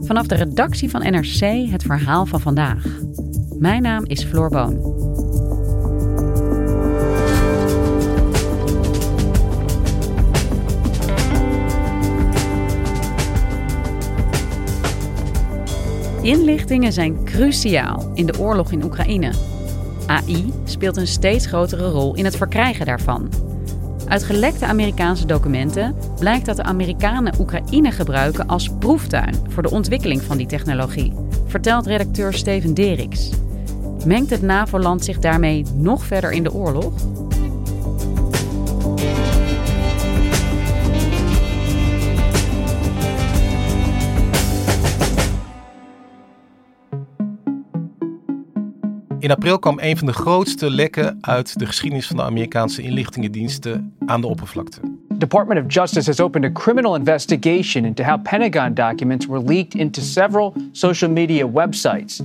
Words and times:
Vanaf 0.00 0.26
de 0.26 0.34
redactie 0.34 0.90
van 0.90 1.00
NRC 1.00 1.70
het 1.70 1.82
verhaal 1.82 2.26
van 2.26 2.40
vandaag. 2.40 2.84
Mijn 3.58 3.82
naam 3.82 4.04
is 4.06 4.24
Floor 4.24 4.50
Boon. 4.50 5.00
Inlichtingen 16.22 16.92
zijn 16.92 17.24
cruciaal 17.24 18.10
in 18.14 18.26
de 18.26 18.38
oorlog 18.38 18.72
in 18.72 18.84
Oekraïne. 18.84 19.32
AI 20.06 20.52
speelt 20.64 20.96
een 20.96 21.06
steeds 21.06 21.46
grotere 21.46 21.88
rol 21.88 22.14
in 22.14 22.24
het 22.24 22.36
verkrijgen 22.36 22.86
daarvan. 22.86 23.30
Uit 24.12 24.22
gelekte 24.22 24.66
Amerikaanse 24.66 25.26
documenten 25.26 25.94
blijkt 26.18 26.46
dat 26.46 26.56
de 26.56 26.62
Amerikanen 26.62 27.40
Oekraïne 27.40 27.90
gebruiken 27.90 28.46
als 28.46 28.70
proeftuin 28.78 29.34
voor 29.48 29.62
de 29.62 29.70
ontwikkeling 29.70 30.22
van 30.22 30.36
die 30.36 30.46
technologie, 30.46 31.12
vertelt 31.46 31.86
redacteur 31.86 32.34
Steven 32.34 32.74
Deriks. 32.74 33.30
Mengt 34.06 34.30
het 34.30 34.42
NAVO-land 34.42 35.04
zich 35.04 35.18
daarmee 35.18 35.64
nog 35.74 36.04
verder 36.04 36.32
in 36.32 36.42
de 36.42 36.52
oorlog? 36.52 36.92
In 49.22 49.30
april 49.30 49.58
kwam 49.58 49.78
een 49.80 49.96
van 49.96 50.06
de 50.06 50.12
grootste 50.12 50.70
lekken 50.70 51.18
uit 51.20 51.58
de 51.58 51.66
geschiedenis 51.66 52.06
van 52.06 52.16
de 52.16 52.22
Amerikaanse 52.22 52.82
inlichtingendiensten 52.82 53.94
aan 54.06 54.20
de 54.20 54.26
oppervlakte. 54.26 54.80
Department 55.08 55.64
of 55.64 55.74
Justice 55.74 56.10
has 56.10 56.20
opened 56.20 56.44
a 56.44 56.62
criminal 56.62 56.94
investigation 56.94 57.84
into 57.84 58.04
how 58.04 58.22
Pentagon 58.22 58.74
documents 58.74 59.26
were 59.26 59.42
leaked 59.44 59.74
into 59.74 60.00
several 60.00 60.54
social 60.72 61.10
media 61.10 61.50
websites. 61.52 62.20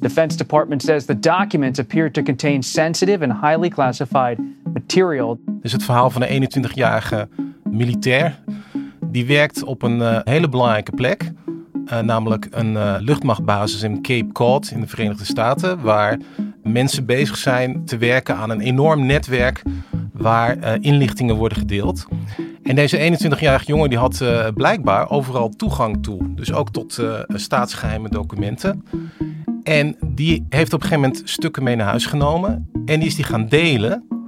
Defense 0.00 0.36
Department 0.36 0.82
says 0.82 1.04
the 1.04 1.18
documents 1.18 1.78
appear 1.78 2.10
to 2.10 2.22
contain 2.22 2.62
sensitive 2.62 3.24
and 3.24 3.32
highly 3.32 3.68
classified 3.68 4.38
material. 4.72 5.38
Dit 5.46 5.64
is 5.64 5.72
het 5.72 5.84
verhaal 5.84 6.10
van 6.10 6.22
een 6.26 6.48
21-jarige 6.68 7.28
militair. 7.70 8.38
Die 9.06 9.26
werkt 9.26 9.62
op 9.62 9.82
een 9.82 9.98
uh, 9.98 10.18
hele 10.24 10.48
belangrijke 10.48 10.92
plek. 10.92 11.32
Uh, 11.92 11.98
namelijk 11.98 12.48
een 12.50 12.72
uh, 12.72 12.94
luchtmachtbasis 12.98 13.82
in 13.82 14.02
Cape 14.02 14.32
Cod 14.32 14.70
in 14.70 14.80
de 14.80 14.86
Verenigde 14.86 15.24
Staten. 15.24 15.80
Waar 15.80 16.18
mensen 16.62 17.06
bezig 17.06 17.36
zijn 17.36 17.84
te 17.84 17.96
werken 17.96 18.36
aan 18.36 18.50
een 18.50 18.60
enorm 18.60 19.06
netwerk 19.06 19.62
waar 20.12 20.58
uh, 20.58 20.72
inlichtingen 20.80 21.36
worden 21.36 21.58
gedeeld. 21.58 22.06
En 22.62 22.74
deze 22.74 23.18
21-jarige 23.28 23.66
jongen 23.66 23.88
die 23.88 23.98
had 23.98 24.24
blijkbaar 24.54 25.10
overal 25.10 25.48
toegang 25.48 26.02
toe. 26.02 26.34
Dus 26.34 26.52
ook 26.52 26.70
tot 26.70 27.02
staatsgeheime 27.28 28.08
documenten. 28.08 28.84
En 29.62 29.96
die 30.06 30.46
heeft 30.48 30.72
op 30.72 30.82
een 30.82 30.88
gegeven 30.88 31.08
moment 31.08 31.28
stukken 31.28 31.62
mee 31.62 31.76
naar 31.76 31.86
huis 31.86 32.06
genomen. 32.06 32.70
En 32.84 32.98
die 32.98 33.08
is 33.08 33.16
die 33.16 33.24
gaan 33.24 33.46
delen 33.48 34.19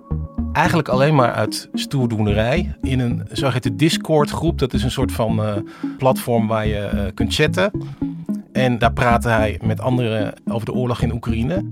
eigenlijk 0.52 0.88
alleen 0.88 1.14
maar 1.14 1.32
uit 1.32 1.68
stoerdoenerij. 1.72 2.74
In 2.82 3.00
een 3.00 3.22
zogeheten 3.30 3.76
Discord 3.76 4.30
groep. 4.30 4.58
Dat 4.58 4.72
is 4.72 4.82
een 4.82 4.90
soort 4.90 5.12
van 5.12 5.40
uh, 5.40 5.56
platform 5.98 6.46
waar 6.46 6.66
je 6.66 6.90
uh, 6.94 7.00
kunt 7.14 7.34
chatten. 7.34 7.70
En 8.52 8.78
daar 8.78 8.92
praatte 8.92 9.28
hij 9.28 9.60
met 9.64 9.80
anderen 9.80 10.34
over 10.44 10.66
de 10.66 10.72
oorlog 10.72 11.02
in 11.02 11.12
Oekraïne. 11.12 11.64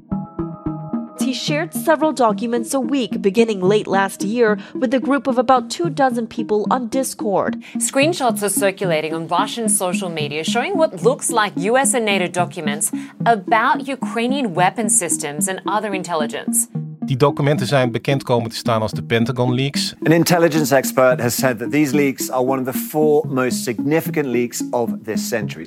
He 1.30 1.34
shared 1.34 1.74
several 1.74 2.12
documents 2.12 2.74
a 2.74 2.80
week 2.80 3.20
beginning 3.20 3.62
late 3.62 3.90
last 3.90 4.22
year 4.22 4.58
with 4.74 4.94
a 4.94 4.98
group 4.98 5.26
of 5.28 5.38
about 5.38 5.70
two 5.70 5.92
dozen 5.92 6.26
people 6.26 6.64
on 6.68 6.88
Discord. 6.88 7.56
Screenshots 7.78 8.42
are 8.42 8.48
circulating 8.48 9.14
on 9.14 9.28
Russian 9.28 9.68
social 9.68 10.10
media 10.10 10.42
showing 10.42 10.76
what 10.76 11.02
looks 11.02 11.30
like 11.30 11.52
US 11.56 11.94
and 11.94 12.04
NATO 12.04 12.26
documents 12.26 12.90
about 13.24 13.86
Ukrainian 13.86 14.54
weapon 14.54 14.90
systems 14.90 15.46
and 15.46 15.60
other 15.66 15.94
intelligence. 15.94 16.68
Die 17.10 17.18
documenten 17.18 17.66
zijn 17.66 17.90
bekend 17.90 18.22
komen 18.22 18.50
te 18.50 18.56
staan 18.56 18.80
als 18.80 18.92
de 18.92 19.02
Pentagon 19.02 19.54
leaks. 19.54 19.94
An 20.02 20.12
intelligence 20.12 20.76
expert 20.76 21.20
has 21.20 21.36
said 21.36 21.58
that 21.58 21.70
these 21.70 21.94
leaks 21.94 22.30
are 22.30 22.42
one 22.42 22.60
of 22.60 22.72
the 22.72 22.78
four 22.78 23.26
most 23.28 23.62
significant 23.62 24.26
leaks 24.26 24.62
of 24.70 24.90
this 25.04 25.28
century. 25.28 25.66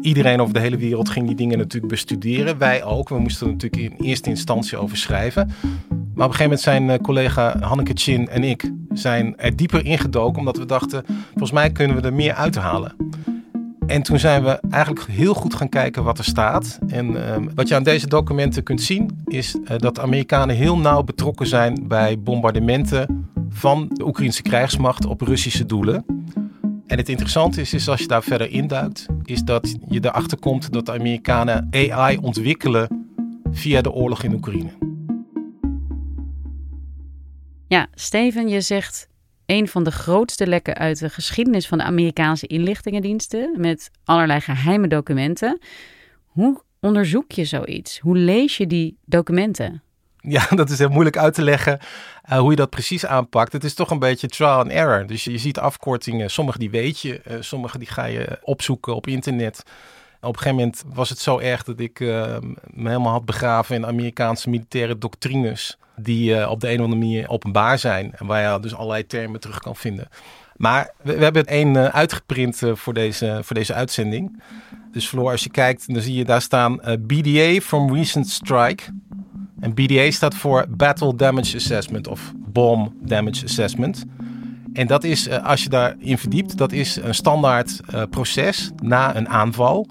Iedereen 0.00 0.40
over 0.40 0.54
de 0.54 0.60
hele 0.60 0.76
wereld 0.76 1.08
ging 1.08 1.26
die 1.26 1.36
dingen 1.36 1.58
natuurlijk 1.58 1.92
bestuderen. 1.92 2.58
Wij 2.58 2.84
ook. 2.84 3.08
We 3.08 3.18
moesten 3.18 3.46
er 3.46 3.52
natuurlijk 3.52 3.82
in 3.82 4.06
eerste 4.06 4.28
instantie 4.28 4.78
over 4.78 4.96
schrijven. 4.96 5.46
Maar 6.14 6.26
op 6.26 6.32
een 6.32 6.36
gegeven 6.36 6.42
moment 6.42 6.60
zijn 6.60 6.90
eh, 6.90 6.98
collega 6.98 7.58
Hanneke 7.60 7.92
Chin 7.94 8.28
en 8.28 8.44
ik 8.44 8.70
zijn 8.92 9.36
er 9.36 9.56
dieper 9.56 9.84
ingedoken. 9.84 10.38
Omdat 10.38 10.56
we 10.56 10.66
dachten, 10.66 11.04
volgens 11.30 11.52
mij 11.52 11.70
kunnen 11.70 11.96
we 11.96 12.02
er 12.02 12.14
meer 12.14 12.34
uithalen. 12.34 12.94
En 13.86 14.02
toen 14.02 14.18
zijn 14.18 14.44
we 14.44 14.60
eigenlijk 14.70 15.06
heel 15.06 15.34
goed 15.34 15.54
gaan 15.54 15.68
kijken 15.68 16.04
wat 16.04 16.18
er 16.18 16.24
staat. 16.24 16.78
En 16.86 17.10
uh, 17.10 17.36
wat 17.54 17.68
je 17.68 17.74
aan 17.74 17.82
deze 17.82 18.06
documenten 18.06 18.62
kunt 18.62 18.82
zien, 18.82 19.22
is 19.26 19.54
uh, 19.54 19.78
dat 19.78 19.94
de 19.94 20.00
Amerikanen 20.00 20.56
heel 20.56 20.78
nauw 20.78 21.02
betrokken 21.02 21.46
zijn 21.46 21.88
bij 21.88 22.18
bombardementen 22.18 23.28
van 23.48 23.88
de 23.92 24.06
Oekraïnse 24.06 24.42
krijgsmacht 24.42 25.06
op 25.06 25.20
Russische 25.20 25.66
doelen. 25.66 26.04
En 26.86 26.98
het 26.98 27.08
interessante 27.08 27.60
is, 27.60 27.74
is 27.74 27.88
als 27.88 28.00
je 28.00 28.06
daar 28.06 28.22
verder 28.22 28.50
induikt, 28.50 29.06
is 29.24 29.42
dat 29.42 29.76
je 29.88 30.04
erachter 30.04 30.38
komt 30.38 30.72
dat 30.72 30.86
de 30.86 30.92
Amerikanen 30.92 31.68
AI 31.70 32.16
ontwikkelen 32.16 33.08
via 33.52 33.80
de 33.80 33.92
oorlog 33.92 34.22
in 34.22 34.34
Oekraïne. 34.34 34.70
Ja, 37.66 37.86
Steven, 37.94 38.48
je 38.48 38.60
zegt 38.60 39.08
een 39.46 39.68
van 39.68 39.84
de 39.84 39.90
grootste 39.90 40.46
lekken 40.46 40.74
uit 40.74 40.98
de 40.98 41.10
geschiedenis 41.10 41.66
van 41.66 41.78
de 41.78 41.84
Amerikaanse 41.84 42.46
inlichtingendiensten 42.46 43.54
met 43.56 43.90
allerlei 44.04 44.40
geheime 44.40 44.88
documenten. 44.88 45.58
Hoe 46.26 46.62
onderzoek 46.80 47.32
je 47.32 47.44
zoiets? 47.44 47.98
Hoe 47.98 48.16
lees 48.16 48.56
je 48.56 48.66
die 48.66 48.96
documenten? 49.04 49.82
Ja, 50.20 50.46
dat 50.56 50.70
is 50.70 50.78
heel 50.78 50.88
moeilijk 50.88 51.16
uit 51.16 51.34
te 51.34 51.42
leggen 51.42 51.78
uh, 52.30 52.38
hoe 52.38 52.50
je 52.50 52.56
dat 52.56 52.70
precies 52.70 53.06
aanpakt. 53.06 53.52
Het 53.52 53.64
is 53.64 53.74
toch 53.74 53.90
een 53.90 53.98
beetje 53.98 54.28
trial 54.28 54.58
and 54.58 54.70
error. 54.70 55.06
Dus 55.06 55.24
je, 55.24 55.38
ziet 55.38 55.58
afkortingen, 55.58 56.30
sommige 56.30 56.58
die 56.58 56.70
weet 56.70 57.00
je, 57.00 57.20
uh, 57.28 57.36
sommige 57.40 57.78
die 57.78 57.88
ga 57.88 58.04
je 58.04 58.38
opzoeken 58.42 58.94
op 58.94 59.06
internet. 59.06 59.62
Op 60.20 60.28
een 60.28 60.38
gegeven 60.38 60.56
moment 60.56 60.84
was 60.94 61.08
het 61.08 61.18
zo 61.18 61.38
erg 61.38 61.62
dat 61.64 61.80
ik 61.80 62.00
uh, 62.00 62.36
me 62.70 62.88
helemaal 62.88 63.12
had 63.12 63.24
begraven 63.24 63.76
in 63.76 63.86
Amerikaanse 63.86 64.50
militaire 64.50 64.98
doctrines. 64.98 65.78
Die 65.96 66.30
uh, 66.30 66.50
op 66.50 66.60
de 66.60 66.68
een 66.68 66.78
of 66.78 66.84
andere 66.84 67.00
manier 67.00 67.28
openbaar 67.28 67.78
zijn. 67.78 68.12
En 68.16 68.26
waar 68.26 68.52
je 68.52 68.60
dus 68.60 68.74
allerlei 68.74 69.06
termen 69.06 69.40
terug 69.40 69.58
kan 69.58 69.76
vinden. 69.76 70.08
Maar 70.56 70.90
we, 71.02 71.12
hebben 71.12 71.46
één 71.46 71.74
uh, 71.74 71.84
uitgeprint 71.84 72.62
voor, 72.72 72.94
deze, 72.94 73.40
voor 73.42 73.56
deze 73.56 73.74
uitzending. 73.74 74.42
Dus 74.92 75.08
Floor, 75.08 75.30
als 75.30 75.42
je 75.42 75.50
kijkt, 75.50 75.92
dan 75.94 76.02
zie 76.02 76.14
je 76.14 76.24
daar 76.24 76.42
staan 76.42 76.80
BDA 77.00 77.60
from 77.60 77.94
Recent 77.94 78.28
Strike. 78.28 78.82
En 79.60 79.74
BDA 79.74 80.10
staat 80.10 80.34
voor 80.34 80.66
Battle 80.68 81.14
Damage 81.14 81.56
Assessment 81.56 82.08
of 82.08 82.32
Bomb 82.36 82.92
Damage 83.00 83.44
Assessment. 83.44 84.04
En 84.72 84.86
dat 84.86 85.04
is, 85.04 85.30
als 85.30 85.62
je 85.62 85.68
daarin 85.68 86.18
verdiept, 86.18 86.58
dat 86.58 86.72
is 86.72 86.96
een 86.96 87.14
standaard 87.14 87.80
proces 88.10 88.70
na 88.82 89.16
een 89.16 89.28
aanval 89.28 89.86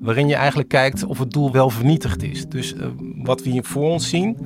waarin 0.00 0.28
je 0.28 0.34
eigenlijk 0.34 0.68
kijkt 0.68 1.04
of 1.04 1.18
het 1.18 1.30
doel 1.30 1.52
wel 1.52 1.70
vernietigd 1.70 2.22
is. 2.22 2.46
Dus 2.48 2.74
wat 3.14 3.42
we 3.42 3.50
hier 3.50 3.64
voor 3.64 3.90
ons 3.90 4.08
zien 4.08 4.36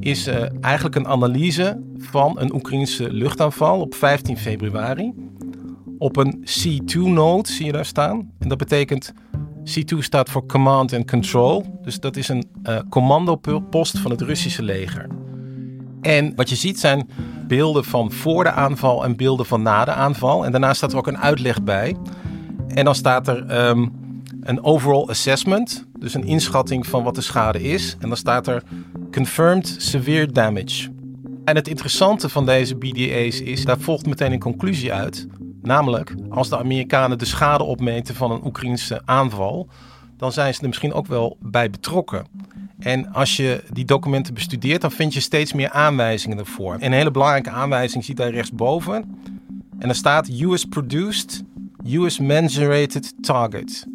is 0.00 0.28
uh, 0.28 0.34
eigenlijk 0.60 0.94
een 0.94 1.06
analyse 1.06 1.82
van 1.96 2.40
een 2.40 2.54
Oekraïnse 2.54 3.12
luchtaanval 3.12 3.80
op 3.80 3.94
15 3.94 4.38
februari. 4.38 5.12
Op 5.98 6.16
een 6.16 6.44
C2-node 6.44 7.52
zie 7.52 7.66
je 7.66 7.72
daar 7.72 7.84
staan. 7.84 8.30
En 8.38 8.48
dat 8.48 8.58
betekent, 8.58 9.12
C2 9.64 9.98
staat 9.98 10.30
voor 10.30 10.46
Command 10.46 10.92
and 10.92 11.10
Control. 11.10 11.78
Dus 11.82 12.00
dat 12.00 12.16
is 12.16 12.28
een 12.28 12.44
uh, 12.68 12.78
commandopost 12.88 13.98
van 13.98 14.10
het 14.10 14.20
Russische 14.20 14.62
leger. 14.62 15.06
En 16.00 16.32
wat 16.36 16.48
je 16.48 16.56
ziet 16.56 16.80
zijn 16.80 17.08
beelden 17.46 17.84
van 17.84 18.12
voor 18.12 18.44
de 18.44 18.50
aanval 18.50 19.04
en 19.04 19.16
beelden 19.16 19.46
van 19.46 19.62
na 19.62 19.84
de 19.84 19.92
aanval. 19.92 20.44
En 20.44 20.50
daarna 20.50 20.74
staat 20.74 20.92
er 20.92 20.98
ook 20.98 21.06
een 21.06 21.18
uitleg 21.18 21.62
bij. 21.62 21.96
En 22.68 22.84
dan 22.84 22.94
staat 22.94 23.28
er... 23.28 23.68
Um, 23.68 24.06
een 24.40 24.64
overall 24.64 25.06
assessment, 25.06 25.86
dus 25.98 26.14
een 26.14 26.24
inschatting 26.24 26.86
van 26.86 27.02
wat 27.02 27.14
de 27.14 27.20
schade 27.20 27.62
is. 27.62 27.96
En 28.00 28.08
dan 28.08 28.16
staat 28.16 28.46
er 28.46 28.62
confirmed 29.12 29.74
severe 29.78 30.32
damage. 30.32 30.88
En 31.44 31.56
het 31.56 31.68
interessante 31.68 32.28
van 32.28 32.46
deze 32.46 32.76
BDA's 32.76 33.40
is, 33.40 33.64
daar 33.64 33.78
volgt 33.78 34.06
meteen 34.06 34.32
een 34.32 34.38
conclusie 34.38 34.92
uit. 34.92 35.26
Namelijk, 35.62 36.14
als 36.30 36.48
de 36.48 36.58
Amerikanen 36.58 37.18
de 37.18 37.24
schade 37.24 37.64
opmeten 37.64 38.14
van 38.14 38.30
een 38.30 38.44
Oekraïnse 38.44 39.02
aanval, 39.04 39.68
dan 40.16 40.32
zijn 40.32 40.54
ze 40.54 40.60
er 40.60 40.66
misschien 40.66 40.92
ook 40.92 41.06
wel 41.06 41.36
bij 41.40 41.70
betrokken. 41.70 42.26
En 42.78 43.12
als 43.12 43.36
je 43.36 43.64
die 43.72 43.84
documenten 43.84 44.34
bestudeert, 44.34 44.80
dan 44.80 44.90
vind 44.90 45.14
je 45.14 45.20
steeds 45.20 45.52
meer 45.52 45.70
aanwijzingen 45.70 46.38
ervoor. 46.38 46.76
een 46.80 46.92
hele 46.92 47.10
belangrijke 47.10 47.50
aanwijzing 47.50 48.04
ziet 48.04 48.16
daar 48.16 48.30
rechtsboven. 48.30 48.94
En 49.78 49.86
daar 49.86 49.94
staat 49.94 50.28
US 50.28 50.64
produced, 50.64 51.42
US 51.86 52.18
mensurated 52.18 53.14
target. 53.20 53.86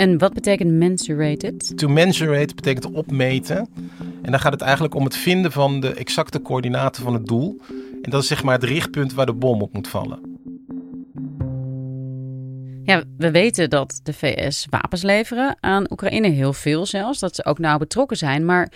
En 0.00 0.18
wat 0.18 0.32
betekent 0.32 0.70
mensurated? 0.70 1.78
To 1.78 1.88
mensurate 1.88 2.54
betekent 2.54 2.92
opmeten. 2.92 3.68
En 4.22 4.30
dan 4.30 4.40
gaat 4.40 4.52
het 4.52 4.60
eigenlijk 4.60 4.94
om 4.94 5.04
het 5.04 5.16
vinden 5.16 5.52
van 5.52 5.80
de 5.80 5.94
exacte 5.94 6.42
coördinaten 6.42 7.02
van 7.02 7.14
het 7.14 7.26
doel. 7.26 7.60
En 8.02 8.10
dat 8.10 8.22
is 8.22 8.28
zeg 8.28 8.42
maar 8.42 8.54
het 8.54 8.64
richtpunt 8.64 9.14
waar 9.14 9.26
de 9.26 9.32
bom 9.32 9.62
op 9.62 9.72
moet 9.72 9.88
vallen. 9.88 10.38
Ja, 12.82 13.02
we 13.16 13.30
weten 13.30 13.70
dat 13.70 14.00
de 14.02 14.12
VS 14.12 14.66
wapens 14.70 15.02
leveren 15.02 15.56
aan 15.60 15.90
Oekraïne, 15.90 16.28
heel 16.28 16.52
veel 16.52 16.86
zelfs. 16.86 17.18
Dat 17.18 17.34
ze 17.34 17.44
ook 17.44 17.58
nauw 17.58 17.78
betrokken 17.78 18.16
zijn. 18.16 18.44
Maar 18.44 18.72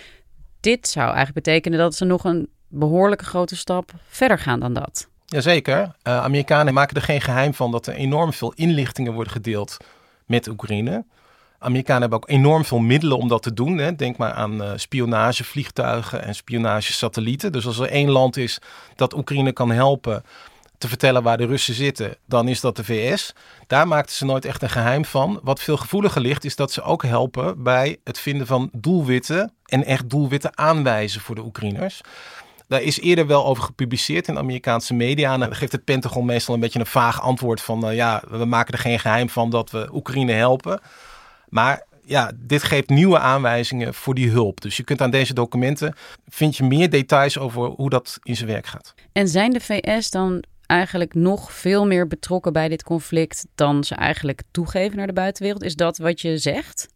dit 0.59 0.87
zou 0.87 1.05
eigenlijk 1.05 1.45
betekenen 1.45 1.79
dat 1.79 1.95
ze 1.95 2.05
nog 2.05 2.23
een 2.23 2.49
behoorlijke 2.67 3.25
grote 3.25 3.55
stap 3.55 3.91
verder 4.07 4.39
gaan 4.39 4.59
dan 4.59 4.73
dat. 4.73 5.07
Jazeker. 5.25 5.79
Uh, 5.79 5.91
Amerikanen 6.03 6.73
maken 6.73 6.95
er 6.95 7.01
geen 7.01 7.21
geheim 7.21 7.53
van 7.53 7.71
dat 7.71 7.87
er 7.87 7.93
enorm 7.93 8.33
veel 8.33 8.53
inlichtingen 8.55 9.13
worden 9.13 9.33
gedeeld 9.33 9.77
met 10.25 10.47
Oekraïne. 10.47 11.05
Amerikanen 11.65 12.01
hebben 12.01 12.19
ook 12.19 12.29
enorm 12.29 12.65
veel 12.65 12.79
middelen 12.79 13.17
om 13.17 13.27
dat 13.27 13.43
te 13.43 13.53
doen. 13.53 13.77
Hè. 13.77 13.95
Denk 13.95 14.17
maar 14.17 14.33
aan 14.33 14.61
uh, 14.61 14.71
spionagevliegtuigen 14.75 16.23
en 16.23 16.35
spionagesatellieten. 16.35 17.51
Dus 17.51 17.65
als 17.65 17.79
er 17.79 17.89
één 17.89 18.09
land 18.09 18.37
is 18.37 18.59
dat 18.95 19.15
Oekraïne 19.15 19.51
kan 19.51 19.71
helpen 19.71 20.23
te 20.77 20.87
vertellen 20.87 21.23
waar 21.23 21.37
de 21.37 21.45
Russen 21.45 21.73
zitten, 21.73 22.17
dan 22.25 22.47
is 22.47 22.61
dat 22.61 22.75
de 22.75 22.83
VS. 22.83 23.33
Daar 23.67 23.87
maakten 23.87 24.15
ze 24.15 24.25
nooit 24.25 24.45
echt 24.45 24.61
een 24.61 24.69
geheim 24.69 25.05
van. 25.05 25.39
Wat 25.43 25.61
veel 25.61 25.77
gevoeliger 25.77 26.21
ligt, 26.21 26.45
is 26.45 26.55
dat 26.55 26.71
ze 26.71 26.81
ook 26.81 27.03
helpen 27.03 27.63
bij 27.63 27.97
het 28.03 28.19
vinden 28.19 28.47
van 28.47 28.69
doelwitten 28.71 29.53
en 29.65 29.85
echt 29.85 30.09
doelwitten 30.09 30.57
aanwijzen 30.57 31.21
voor 31.21 31.35
de 31.35 31.43
Oekraïners. 31.43 32.01
Daar 32.67 32.81
is 32.81 32.99
eerder 32.99 33.27
wel 33.27 33.45
over 33.45 33.63
gepubliceerd 33.63 34.27
in 34.27 34.37
Amerikaanse 34.37 34.93
media. 34.93 35.33
En 35.33 35.39
dan 35.39 35.55
geeft 35.55 35.71
het 35.71 35.83
Pentagon 35.83 36.25
meestal 36.25 36.53
een 36.53 36.59
beetje 36.59 36.79
een 36.79 36.85
vaag 36.85 37.21
antwoord 37.21 37.61
van... 37.61 37.89
Uh, 37.89 37.95
ja, 37.95 38.23
we 38.29 38.45
maken 38.45 38.73
er 38.73 38.79
geen 38.79 38.99
geheim 38.99 39.29
van 39.29 39.49
dat 39.49 39.71
we 39.71 39.89
Oekraïne 39.93 40.31
helpen. 40.31 40.79
Maar 41.49 41.83
ja, 42.05 42.31
dit 42.35 42.63
geeft 42.63 42.89
nieuwe 42.89 43.19
aanwijzingen 43.19 43.93
voor 43.93 44.15
die 44.15 44.29
hulp. 44.29 44.61
Dus 44.61 44.77
je 44.77 44.83
kunt 44.83 45.01
aan 45.01 45.11
deze 45.11 45.33
documenten... 45.33 45.93
vind 46.27 46.57
je 46.57 46.63
meer 46.63 46.89
details 46.89 47.37
over 47.37 47.65
hoe 47.65 47.89
dat 47.89 48.19
in 48.23 48.35
zijn 48.35 48.49
werk 48.49 48.67
gaat. 48.67 48.93
En 49.11 49.27
zijn 49.27 49.51
de 49.51 49.59
VS 49.59 50.09
dan 50.09 50.43
eigenlijk 50.65 51.13
nog 51.13 51.53
veel 51.53 51.85
meer 51.85 52.07
betrokken 52.07 52.53
bij 52.53 52.67
dit 52.67 52.83
conflict... 52.83 53.45
dan 53.55 53.83
ze 53.83 53.95
eigenlijk 53.95 54.41
toegeven 54.51 54.97
naar 54.97 55.07
de 55.07 55.13
buitenwereld? 55.13 55.63
Is 55.63 55.75
dat 55.75 55.97
wat 55.97 56.21
je 56.21 56.37
zegt? 56.37 56.87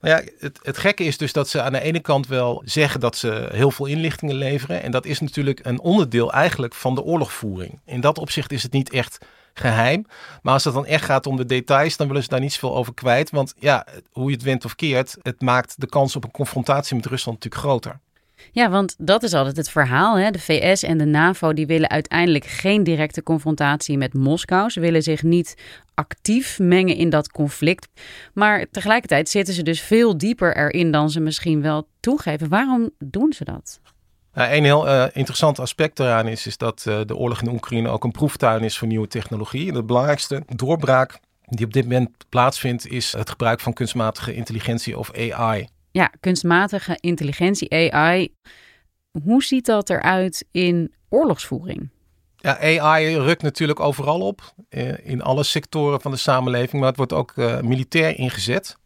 Nou 0.00 0.16
ja, 0.16 0.30
het, 0.38 0.58
het 0.62 0.78
gekke 0.78 1.04
is 1.04 1.18
dus 1.18 1.32
dat 1.32 1.48
ze 1.48 1.62
aan 1.62 1.72
de 1.72 1.80
ene 1.80 2.00
kant 2.00 2.26
wel 2.26 2.62
zeggen 2.64 3.00
dat 3.00 3.16
ze 3.16 3.48
heel 3.52 3.70
veel 3.70 3.86
inlichtingen 3.86 4.34
leveren. 4.34 4.82
En 4.82 4.90
dat 4.90 5.06
is 5.06 5.20
natuurlijk 5.20 5.60
een 5.62 5.80
onderdeel 5.80 6.32
eigenlijk 6.32 6.74
van 6.74 6.94
de 6.94 7.02
oorlogvoering. 7.02 7.80
In 7.84 8.00
dat 8.00 8.18
opzicht 8.18 8.52
is 8.52 8.62
het 8.62 8.72
niet 8.72 8.90
echt 8.90 9.18
geheim. 9.58 10.06
Maar 10.42 10.52
als 10.52 10.64
het 10.64 10.74
dan 10.74 10.86
echt 10.86 11.04
gaat 11.04 11.26
om 11.26 11.36
de 11.36 11.46
details, 11.46 11.96
dan 11.96 12.06
willen 12.06 12.22
ze 12.22 12.28
daar 12.28 12.40
niet 12.40 12.52
zoveel 12.52 12.76
over 12.76 12.94
kwijt. 12.94 13.30
Want 13.30 13.54
ja, 13.58 13.86
hoe 14.12 14.30
je 14.30 14.34
het 14.36 14.44
went 14.44 14.64
of 14.64 14.74
keert, 14.74 15.16
het 15.22 15.40
maakt 15.40 15.74
de 15.80 15.86
kans 15.86 16.16
op 16.16 16.24
een 16.24 16.30
confrontatie 16.30 16.96
met 16.96 17.06
Rusland 17.06 17.44
natuurlijk 17.44 17.64
groter. 17.64 18.00
Ja, 18.52 18.70
want 18.70 18.94
dat 18.98 19.22
is 19.22 19.34
altijd 19.34 19.56
het 19.56 19.70
verhaal. 19.70 20.18
Hè? 20.18 20.30
De 20.30 20.38
VS 20.38 20.82
en 20.82 20.98
de 20.98 21.04
NAVO 21.04 21.52
die 21.52 21.66
willen 21.66 21.90
uiteindelijk 21.90 22.44
geen 22.44 22.84
directe 22.84 23.22
confrontatie 23.22 23.98
met 23.98 24.14
Moskou. 24.14 24.70
Ze 24.70 24.80
willen 24.80 25.02
zich 25.02 25.22
niet 25.22 25.54
actief 25.94 26.58
mengen 26.58 26.96
in 26.96 27.10
dat 27.10 27.30
conflict. 27.30 27.88
Maar 28.34 28.66
tegelijkertijd 28.70 29.28
zitten 29.28 29.54
ze 29.54 29.62
dus 29.62 29.80
veel 29.80 30.18
dieper 30.18 30.56
erin 30.56 30.90
dan 30.90 31.10
ze 31.10 31.20
misschien 31.20 31.62
wel 31.62 31.88
toegeven. 32.00 32.48
Waarom 32.48 32.90
doen 32.98 33.32
ze 33.32 33.44
dat? 33.44 33.80
Nou, 34.36 34.52
een 34.52 34.64
heel 34.64 34.86
uh, 34.86 35.04
interessant 35.12 35.58
aspect 35.58 35.96
daaraan 35.96 36.28
is, 36.28 36.46
is 36.46 36.56
dat 36.56 36.84
uh, 36.88 37.00
de 37.06 37.16
oorlog 37.16 37.42
in 37.42 37.48
Oekraïne 37.48 37.88
ook 37.88 38.04
een 38.04 38.10
proeftuin 38.10 38.62
is 38.62 38.78
voor 38.78 38.88
nieuwe 38.88 39.06
technologie. 39.06 39.68
En 39.68 39.74
de 39.74 39.84
belangrijkste 39.84 40.42
doorbraak 40.46 41.18
die 41.44 41.66
op 41.66 41.72
dit 41.72 41.82
moment 41.82 42.10
plaatsvindt, 42.28 42.88
is 42.88 43.12
het 43.12 43.30
gebruik 43.30 43.60
van 43.60 43.72
kunstmatige 43.72 44.34
intelligentie 44.34 44.98
of 44.98 45.12
AI. 45.12 45.68
Ja, 45.90 46.12
kunstmatige 46.20 46.98
intelligentie, 47.00 47.92
AI. 47.92 48.34
Hoe 49.22 49.42
ziet 49.42 49.66
dat 49.66 49.90
eruit 49.90 50.44
in 50.50 50.94
oorlogsvoering? 51.08 51.88
Ja, 52.36 52.80
AI 52.80 53.18
rukt 53.18 53.42
natuurlijk 53.42 53.80
overal 53.80 54.20
op, 54.20 54.54
eh, 54.68 55.06
in 55.06 55.22
alle 55.22 55.42
sectoren 55.42 56.00
van 56.00 56.10
de 56.10 56.16
samenleving, 56.16 56.80
maar 56.80 56.88
het 56.88 56.96
wordt 56.96 57.12
ook 57.12 57.32
uh, 57.36 57.60
militair 57.60 58.18
ingezet. 58.18 58.76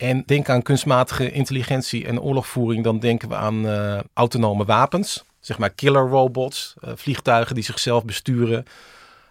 En 0.00 0.22
denk 0.26 0.48
aan 0.48 0.62
kunstmatige 0.62 1.30
intelligentie 1.30 2.06
en 2.06 2.20
oorlogvoering, 2.20 2.84
dan 2.84 2.98
denken 2.98 3.28
we 3.28 3.34
aan 3.34 3.66
uh, 3.66 3.98
autonome 4.14 4.64
wapens, 4.64 5.24
zeg 5.40 5.58
maar 5.58 5.70
killer 5.70 6.08
robots, 6.08 6.74
vliegtuigen 6.80 7.54
die 7.54 7.64
zichzelf 7.64 8.04
besturen. 8.04 8.64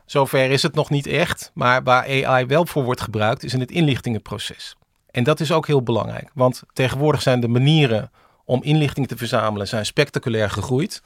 Zover 0.06 0.51
is 0.51 0.62
het 0.62 0.75
nog 0.75 0.89
niet 0.89 1.07
echt, 1.07 1.51
maar 1.54 1.83
waar 1.83 2.25
AI 2.25 2.45
wel 2.45 2.66
voor 2.66 2.83
wordt 2.83 3.01
gebruikt 3.01 3.44
is 3.44 3.54
in 3.54 3.60
het 3.60 3.71
inlichtingenproces. 3.71 4.75
En 5.12 5.24
dat 5.24 5.39
is 5.39 5.51
ook 5.51 5.68
heel 5.68 5.83
belangrijk, 5.83 6.30
want 6.33 6.63
tegenwoordig 6.74 7.22
zijn 7.22 7.39
de 7.39 7.48
manieren 7.48 8.12
om 8.45 8.63
inlichting 8.63 9.07
te 9.07 9.18
verzamelen 9.18 9.68
zijn 9.68 9.86
spectaculair 9.86 10.50
gegroeid. 10.50 11.01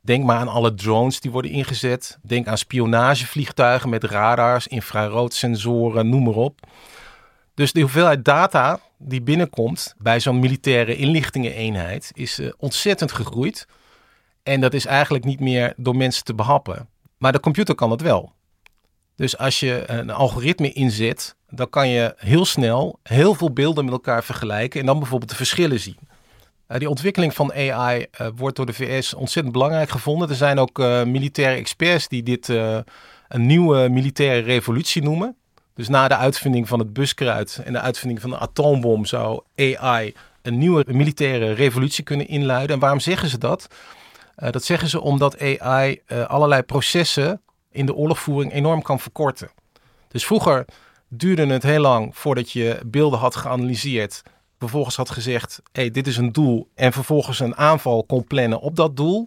Denk 0.00 0.24
maar 0.24 0.38
aan 0.38 0.48
alle 0.48 0.74
drones 0.74 1.20
die 1.20 1.30
worden 1.30 1.50
ingezet. 1.50 2.18
Denk 2.22 2.46
aan 2.46 2.58
spionagevliegtuigen 2.58 3.88
met 3.88 4.04
radars, 4.04 4.66
infraroodsensoren, 4.66 6.08
noem 6.08 6.24
maar 6.24 6.34
op. 6.34 6.60
Dus 7.56 7.72
de 7.72 7.80
hoeveelheid 7.80 8.24
data 8.24 8.80
die 8.98 9.22
binnenkomt 9.22 9.94
bij 9.98 10.20
zo'n 10.20 10.38
militaire 10.38 10.96
inlichtingeneenheid 10.96 12.10
is 12.14 12.38
uh, 12.38 12.52
ontzettend 12.58 13.12
gegroeid. 13.12 13.66
En 14.42 14.60
dat 14.60 14.74
is 14.74 14.86
eigenlijk 14.86 15.24
niet 15.24 15.40
meer 15.40 15.74
door 15.76 15.96
mensen 15.96 16.24
te 16.24 16.34
behappen. 16.34 16.88
Maar 17.18 17.32
de 17.32 17.40
computer 17.40 17.74
kan 17.74 17.90
het 17.90 18.00
wel. 18.00 18.32
Dus 19.14 19.38
als 19.38 19.60
je 19.60 19.82
een 19.86 20.10
algoritme 20.10 20.72
inzet, 20.72 21.36
dan 21.48 21.70
kan 21.70 21.88
je 21.88 22.14
heel 22.16 22.44
snel 22.44 22.98
heel 23.02 23.34
veel 23.34 23.52
beelden 23.52 23.84
met 23.84 23.92
elkaar 23.92 24.24
vergelijken 24.24 24.80
en 24.80 24.86
dan 24.86 24.98
bijvoorbeeld 24.98 25.30
de 25.30 25.36
verschillen 25.36 25.80
zien. 25.80 25.98
Uh, 26.68 26.78
die 26.78 26.88
ontwikkeling 26.88 27.34
van 27.34 27.52
AI 27.52 28.06
uh, 28.20 28.28
wordt 28.34 28.56
door 28.56 28.66
de 28.66 28.72
VS 28.72 29.14
ontzettend 29.14 29.54
belangrijk 29.54 29.88
gevonden. 29.88 30.28
Er 30.28 30.34
zijn 30.34 30.58
ook 30.58 30.78
militaire 31.06 31.56
experts 31.56 32.08
die 32.08 32.22
dit 32.22 32.48
een 33.28 33.46
nieuwe 33.46 33.88
militaire 33.88 34.40
revolutie 34.40 35.02
noemen. 35.02 35.36
Dus 35.76 35.88
na 35.88 36.08
de 36.08 36.16
uitvinding 36.16 36.68
van 36.68 36.78
het 36.78 36.92
buskruid 36.92 37.60
en 37.64 37.72
de 37.72 37.80
uitvinding 37.80 38.20
van 38.20 38.30
de 38.30 38.38
atoombom 38.38 39.04
zou 39.04 39.40
AI 39.56 40.14
een 40.42 40.58
nieuwe 40.58 40.84
militaire 40.88 41.52
revolutie 41.52 42.04
kunnen 42.04 42.28
inluiden. 42.28 42.74
En 42.74 42.80
waarom 42.80 43.00
zeggen 43.00 43.28
ze 43.28 43.38
dat? 43.38 43.66
dat 44.36 44.64
zeggen 44.64 44.88
ze 44.88 45.00
omdat 45.00 45.60
AI 45.60 46.00
allerlei 46.26 46.62
processen 46.62 47.40
in 47.70 47.86
de 47.86 47.94
oorlogvoering 47.94 48.52
enorm 48.52 48.82
kan 48.82 49.00
verkorten. 49.00 49.50
Dus 50.08 50.26
vroeger 50.26 50.64
duurde 51.08 51.46
het 51.46 51.62
heel 51.62 51.80
lang 51.80 52.16
voordat 52.16 52.52
je 52.52 52.80
beelden 52.86 53.18
had 53.18 53.36
geanalyseerd 53.36 54.22
vervolgens 54.58 54.96
had 54.96 55.10
gezegd: 55.10 55.60
hey, 55.72 55.90
dit 55.90 56.06
is 56.06 56.16
een 56.16 56.32
doel. 56.32 56.68
En 56.74 56.92
vervolgens 56.92 57.40
een 57.40 57.56
aanval 57.56 58.04
kon 58.04 58.24
plannen 58.24 58.60
op 58.60 58.76
dat 58.76 58.96
doel. 58.96 59.26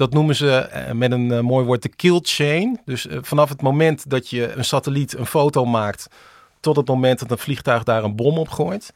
Dat 0.00 0.12
noemen 0.12 0.36
ze 0.36 0.56
eh, 0.56 0.92
met 0.92 1.12
een 1.12 1.32
uh, 1.32 1.40
mooi 1.40 1.66
woord 1.66 1.82
de 1.82 1.88
kill 1.88 2.18
chain. 2.22 2.80
Dus 2.84 3.06
uh, 3.06 3.18
vanaf 3.22 3.48
het 3.48 3.62
moment 3.62 4.10
dat 4.10 4.30
je 4.30 4.52
een 4.52 4.64
satelliet 4.64 5.18
een 5.18 5.26
foto 5.26 5.64
maakt, 5.64 6.06
tot 6.60 6.76
het 6.76 6.88
moment 6.88 7.18
dat 7.18 7.30
een 7.30 7.38
vliegtuig 7.38 7.82
daar 7.82 8.04
een 8.04 8.16
bom 8.16 8.38
op 8.38 8.48
gooit. 8.48 8.92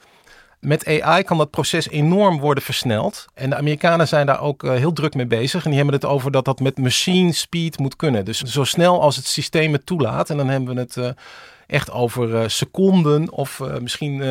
Met 0.60 1.02
AI 1.02 1.22
kan 1.22 1.38
dat 1.38 1.50
proces 1.50 1.88
enorm 1.88 2.38
worden 2.40 2.64
versneld. 2.64 3.26
En 3.34 3.50
de 3.50 3.56
Amerikanen 3.56 4.08
zijn 4.08 4.26
daar 4.26 4.40
ook 4.40 4.62
heel 4.62 4.92
druk 4.92 5.14
mee 5.14 5.26
bezig. 5.26 5.62
En 5.64 5.70
die 5.70 5.78
hebben 5.78 5.94
het 5.94 6.04
over 6.04 6.30
dat 6.30 6.44
dat 6.44 6.60
met 6.60 6.78
machine 6.78 7.32
speed 7.32 7.78
moet 7.78 7.96
kunnen. 7.96 8.24
Dus 8.24 8.40
zo 8.40 8.64
snel 8.64 9.00
als 9.00 9.16
het 9.16 9.26
systeem 9.26 9.72
het 9.72 9.86
toelaat. 9.86 10.30
En 10.30 10.36
dan 10.36 10.48
hebben 10.48 10.74
we 10.74 10.80
het 10.80 11.14
echt 11.66 11.90
over 11.90 12.50
seconden 12.50 13.32
of 13.32 13.62
misschien 13.80 14.22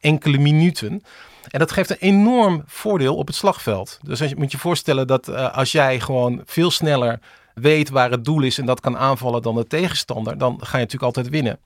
enkele 0.00 0.38
minuten. 0.38 1.02
En 1.50 1.58
dat 1.58 1.72
geeft 1.72 1.90
een 1.90 1.96
enorm 2.00 2.62
voordeel 2.66 3.16
op 3.16 3.26
het 3.26 3.36
slagveld. 3.36 3.98
Dus 4.02 4.18
je 4.18 4.36
moet 4.36 4.52
je 4.52 4.58
voorstellen 4.58 5.06
dat 5.06 5.28
als 5.52 5.72
jij 5.72 6.00
gewoon 6.00 6.42
veel 6.44 6.70
sneller 6.70 7.20
weet 7.54 7.88
waar 7.88 8.10
het 8.10 8.24
doel 8.24 8.42
is 8.42 8.58
en 8.58 8.66
dat 8.66 8.80
kan 8.80 8.96
aanvallen 8.96 9.42
dan 9.42 9.54
de 9.54 9.66
tegenstander, 9.66 10.38
dan 10.38 10.52
ga 10.58 10.76
je 10.78 10.84
natuurlijk 10.84 11.02
altijd 11.02 11.28
winnen. 11.28 11.58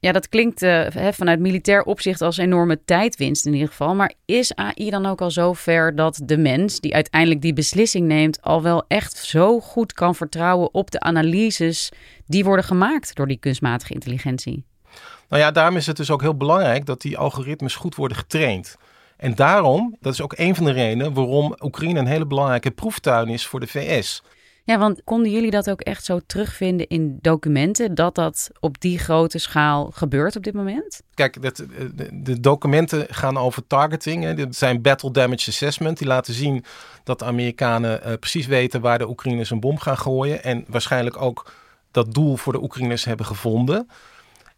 Ja, 0.00 0.12
dat 0.12 0.28
klinkt 0.28 0.62
uh, 0.62 0.86
vanuit 1.10 1.40
militair 1.40 1.82
opzicht 1.82 2.20
als 2.20 2.36
enorme 2.36 2.84
tijdwinst 2.84 3.46
in 3.46 3.52
ieder 3.52 3.68
geval. 3.68 3.94
Maar 3.94 4.12
is 4.24 4.54
AI 4.54 4.90
dan 4.90 5.06
ook 5.06 5.20
al 5.20 5.30
zo 5.30 5.52
ver 5.52 5.96
dat 5.96 6.20
de 6.24 6.36
mens 6.36 6.80
die 6.80 6.94
uiteindelijk 6.94 7.42
die 7.42 7.52
beslissing 7.52 8.06
neemt, 8.06 8.42
al 8.42 8.62
wel 8.62 8.84
echt 8.88 9.16
zo 9.16 9.60
goed 9.60 9.92
kan 9.92 10.14
vertrouwen 10.14 10.74
op 10.74 10.90
de 10.90 11.00
analyses 11.00 11.92
die 12.26 12.44
worden 12.44 12.64
gemaakt 12.64 13.14
door 13.14 13.26
die 13.26 13.38
kunstmatige 13.38 13.92
intelligentie? 13.92 14.64
Nou 15.28 15.42
ja, 15.42 15.50
daarom 15.50 15.76
is 15.76 15.86
het 15.86 15.96
dus 15.96 16.10
ook 16.10 16.20
heel 16.20 16.36
belangrijk 16.36 16.86
dat 16.86 17.00
die 17.00 17.18
algoritmes 17.18 17.74
goed 17.74 17.94
worden 17.94 18.16
getraind. 18.16 18.76
En 19.16 19.34
daarom, 19.34 19.96
dat 20.00 20.12
is 20.12 20.20
ook 20.20 20.34
een 20.36 20.54
van 20.54 20.64
de 20.64 20.72
redenen 20.72 21.14
waarom 21.14 21.54
Oekraïne 21.62 21.98
een 21.98 22.06
hele 22.06 22.26
belangrijke 22.26 22.70
proeftuin 22.70 23.28
is 23.28 23.46
voor 23.46 23.60
de 23.60 23.66
VS. 23.66 24.22
Ja, 24.66 24.78
want 24.78 25.04
konden 25.04 25.30
jullie 25.30 25.50
dat 25.50 25.70
ook 25.70 25.80
echt 25.80 26.04
zo 26.04 26.20
terugvinden 26.26 26.86
in 26.86 27.18
documenten 27.20 27.94
dat 27.94 28.14
dat 28.14 28.50
op 28.60 28.80
die 28.80 28.98
grote 28.98 29.38
schaal 29.38 29.90
gebeurt 29.94 30.36
op 30.36 30.42
dit 30.42 30.54
moment? 30.54 31.02
Kijk, 31.14 31.42
dat, 31.42 31.64
de, 32.12 32.40
documenten 32.40 33.06
gaan 33.10 33.36
over 33.36 33.66
targeting. 33.66 34.24
Hè. 34.24 34.34
Dit 34.34 34.56
zijn 34.56 34.82
battle 34.82 35.10
damage 35.10 35.50
assessment. 35.50 35.98
Die 35.98 36.06
laten 36.06 36.34
zien 36.34 36.64
dat 37.04 37.18
de 37.18 37.24
Amerikanen 37.24 38.00
uh, 38.06 38.12
precies 38.20 38.46
weten 38.46 38.80
waar 38.80 38.98
de 38.98 39.08
Oekraïners 39.08 39.50
een 39.50 39.60
bom 39.60 39.78
gaan 39.78 39.98
gooien. 39.98 40.42
En 40.42 40.64
waarschijnlijk 40.68 41.22
ook 41.22 41.52
dat 41.90 42.14
doel 42.14 42.36
voor 42.36 42.52
de 42.52 42.62
Oekraïners 42.62 43.04
hebben 43.04 43.26
gevonden. 43.26 43.88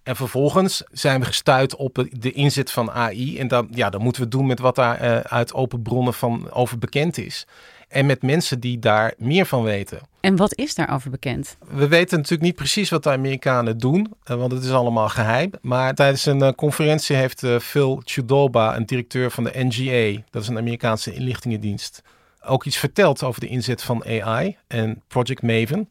En 0.08 0.16
vervolgens 0.16 0.82
zijn 0.92 1.20
we 1.20 1.26
gestuurd 1.26 1.76
op 1.76 2.06
de 2.10 2.32
inzet 2.32 2.70
van 2.70 2.90
AI. 2.90 3.38
En 3.38 3.48
dan, 3.48 3.68
ja, 3.70 3.90
dan 3.90 4.02
moeten 4.02 4.22
we 4.22 4.28
doen 4.28 4.46
met 4.46 4.58
wat 4.58 4.74
daar 4.74 5.02
uh, 5.02 5.18
uit 5.18 5.54
open 5.54 5.82
bronnen 5.82 6.14
van 6.14 6.50
over 6.52 6.78
bekend 6.78 7.18
is. 7.18 7.46
En 7.88 8.06
met 8.06 8.22
mensen 8.22 8.60
die 8.60 8.78
daar 8.78 9.14
meer 9.18 9.46
van 9.46 9.62
weten. 9.62 10.00
En 10.20 10.36
wat 10.36 10.54
is 10.54 10.74
daarover 10.74 11.10
bekend? 11.10 11.56
We 11.68 11.88
weten 11.88 12.16
natuurlijk 12.16 12.42
niet 12.42 12.54
precies 12.54 12.90
wat 12.90 13.02
de 13.02 13.10
Amerikanen 13.10 13.78
doen, 13.78 14.14
uh, 14.30 14.36
want 14.36 14.52
het 14.52 14.64
is 14.64 14.70
allemaal 14.70 15.08
geheim. 15.08 15.50
Maar 15.60 15.94
tijdens 15.94 16.26
een 16.26 16.42
uh, 16.42 16.50
conferentie 16.50 17.16
heeft 17.16 17.46
Phil 17.60 18.02
Chudoba, 18.04 18.76
een 18.76 18.86
directeur 18.86 19.30
van 19.30 19.44
de 19.44 19.52
NGA, 19.54 20.22
dat 20.30 20.42
is 20.42 20.48
een 20.48 20.58
Amerikaanse 20.58 21.14
inlichtingendienst, 21.14 22.02
ook 22.44 22.64
iets 22.64 22.76
verteld 22.76 23.22
over 23.22 23.40
de 23.40 23.48
inzet 23.48 23.82
van 23.82 24.04
AI 24.04 24.56
en 24.66 25.02
Project 25.08 25.42
Maven. 25.42 25.88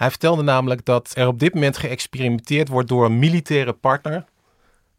Hij 0.00 0.10
vertelde 0.10 0.42
namelijk 0.42 0.84
dat 0.84 1.12
er 1.14 1.26
op 1.26 1.38
dit 1.38 1.54
moment 1.54 1.76
geëxperimenteerd 1.76 2.68
wordt 2.68 2.88
door 2.88 3.04
een 3.04 3.18
militaire 3.18 3.72
partner 3.72 4.24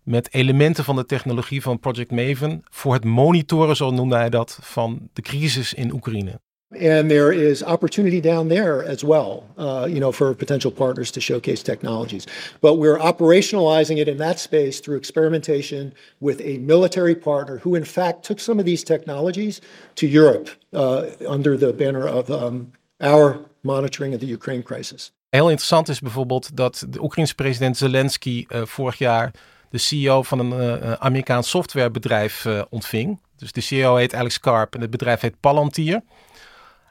met 0.03 0.33
elementen 0.33 0.83
van 0.83 0.95
de 0.95 1.05
technologie 1.05 1.61
van 1.61 1.79
Project 1.79 2.11
Maven 2.11 2.63
voor 2.69 2.93
het 2.93 3.03
monitoren, 3.03 3.75
zo 3.75 3.91
noemde 3.91 4.15
hij 4.15 4.29
dat, 4.29 4.59
van 4.61 5.09
de 5.13 5.21
crisis 5.21 5.73
in 5.73 5.93
Oekraïne. 5.93 6.39
And 6.71 7.09
there 7.09 7.49
is 7.49 7.63
opportunity 7.63 8.19
down 8.19 8.47
there 8.47 8.87
as 8.87 9.01
well, 9.01 9.43
uh, 9.57 9.83
you 9.85 9.99
know, 9.99 10.13
for 10.13 10.35
potential 10.35 10.71
partners 10.71 11.11
to 11.11 11.19
showcase 11.19 11.63
technologies. 11.63 12.27
But 12.59 12.77
we're 12.77 12.99
operationalizing 12.99 13.97
it 13.97 14.07
in 14.07 14.17
that 14.17 14.39
space 14.39 14.79
through 14.79 14.99
experimentation 14.99 15.93
with 16.17 16.41
a 16.41 16.57
military 16.59 17.15
partner 17.15 17.59
who, 17.63 17.75
in 17.75 17.85
fact, 17.85 18.23
took 18.23 18.39
some 18.39 18.59
of 18.59 18.65
these 18.65 18.83
technologies 18.83 19.61
to 19.93 20.07
Europe 20.07 20.49
uh, 20.71 21.01
under 21.27 21.57
the 21.57 21.73
banner 21.73 22.07
of 22.07 22.29
um, 22.29 22.71
our 22.99 23.39
monitoring 23.61 24.13
of 24.13 24.19
the 24.19 24.31
Ukraine 24.31 24.63
crisis. 24.63 25.13
Heel 25.29 25.47
interessant 25.47 25.89
is 25.89 25.99
bijvoorbeeld 25.99 26.55
dat 26.55 26.85
de 26.89 27.03
Oekraïnse 27.03 27.35
president 27.35 27.77
Zelensky 27.77 28.45
uh, 28.49 28.61
vorig 28.65 28.97
jaar 28.97 29.31
de 29.69 29.77
CEO 29.77 30.23
van 30.23 30.39
een 30.39 30.81
uh, 30.83 30.91
Amerikaans 30.91 31.49
softwarebedrijf 31.49 32.47
ontving. 32.69 33.19
Dus 33.35 33.51
de 33.51 33.61
CEO 33.61 33.95
heet 33.95 34.15
Alex 34.15 34.39
Karp 34.39 34.75
en 34.75 34.81
het 34.81 34.89
bedrijf 34.89 35.21
heet 35.21 35.39
Palantir. 35.39 36.01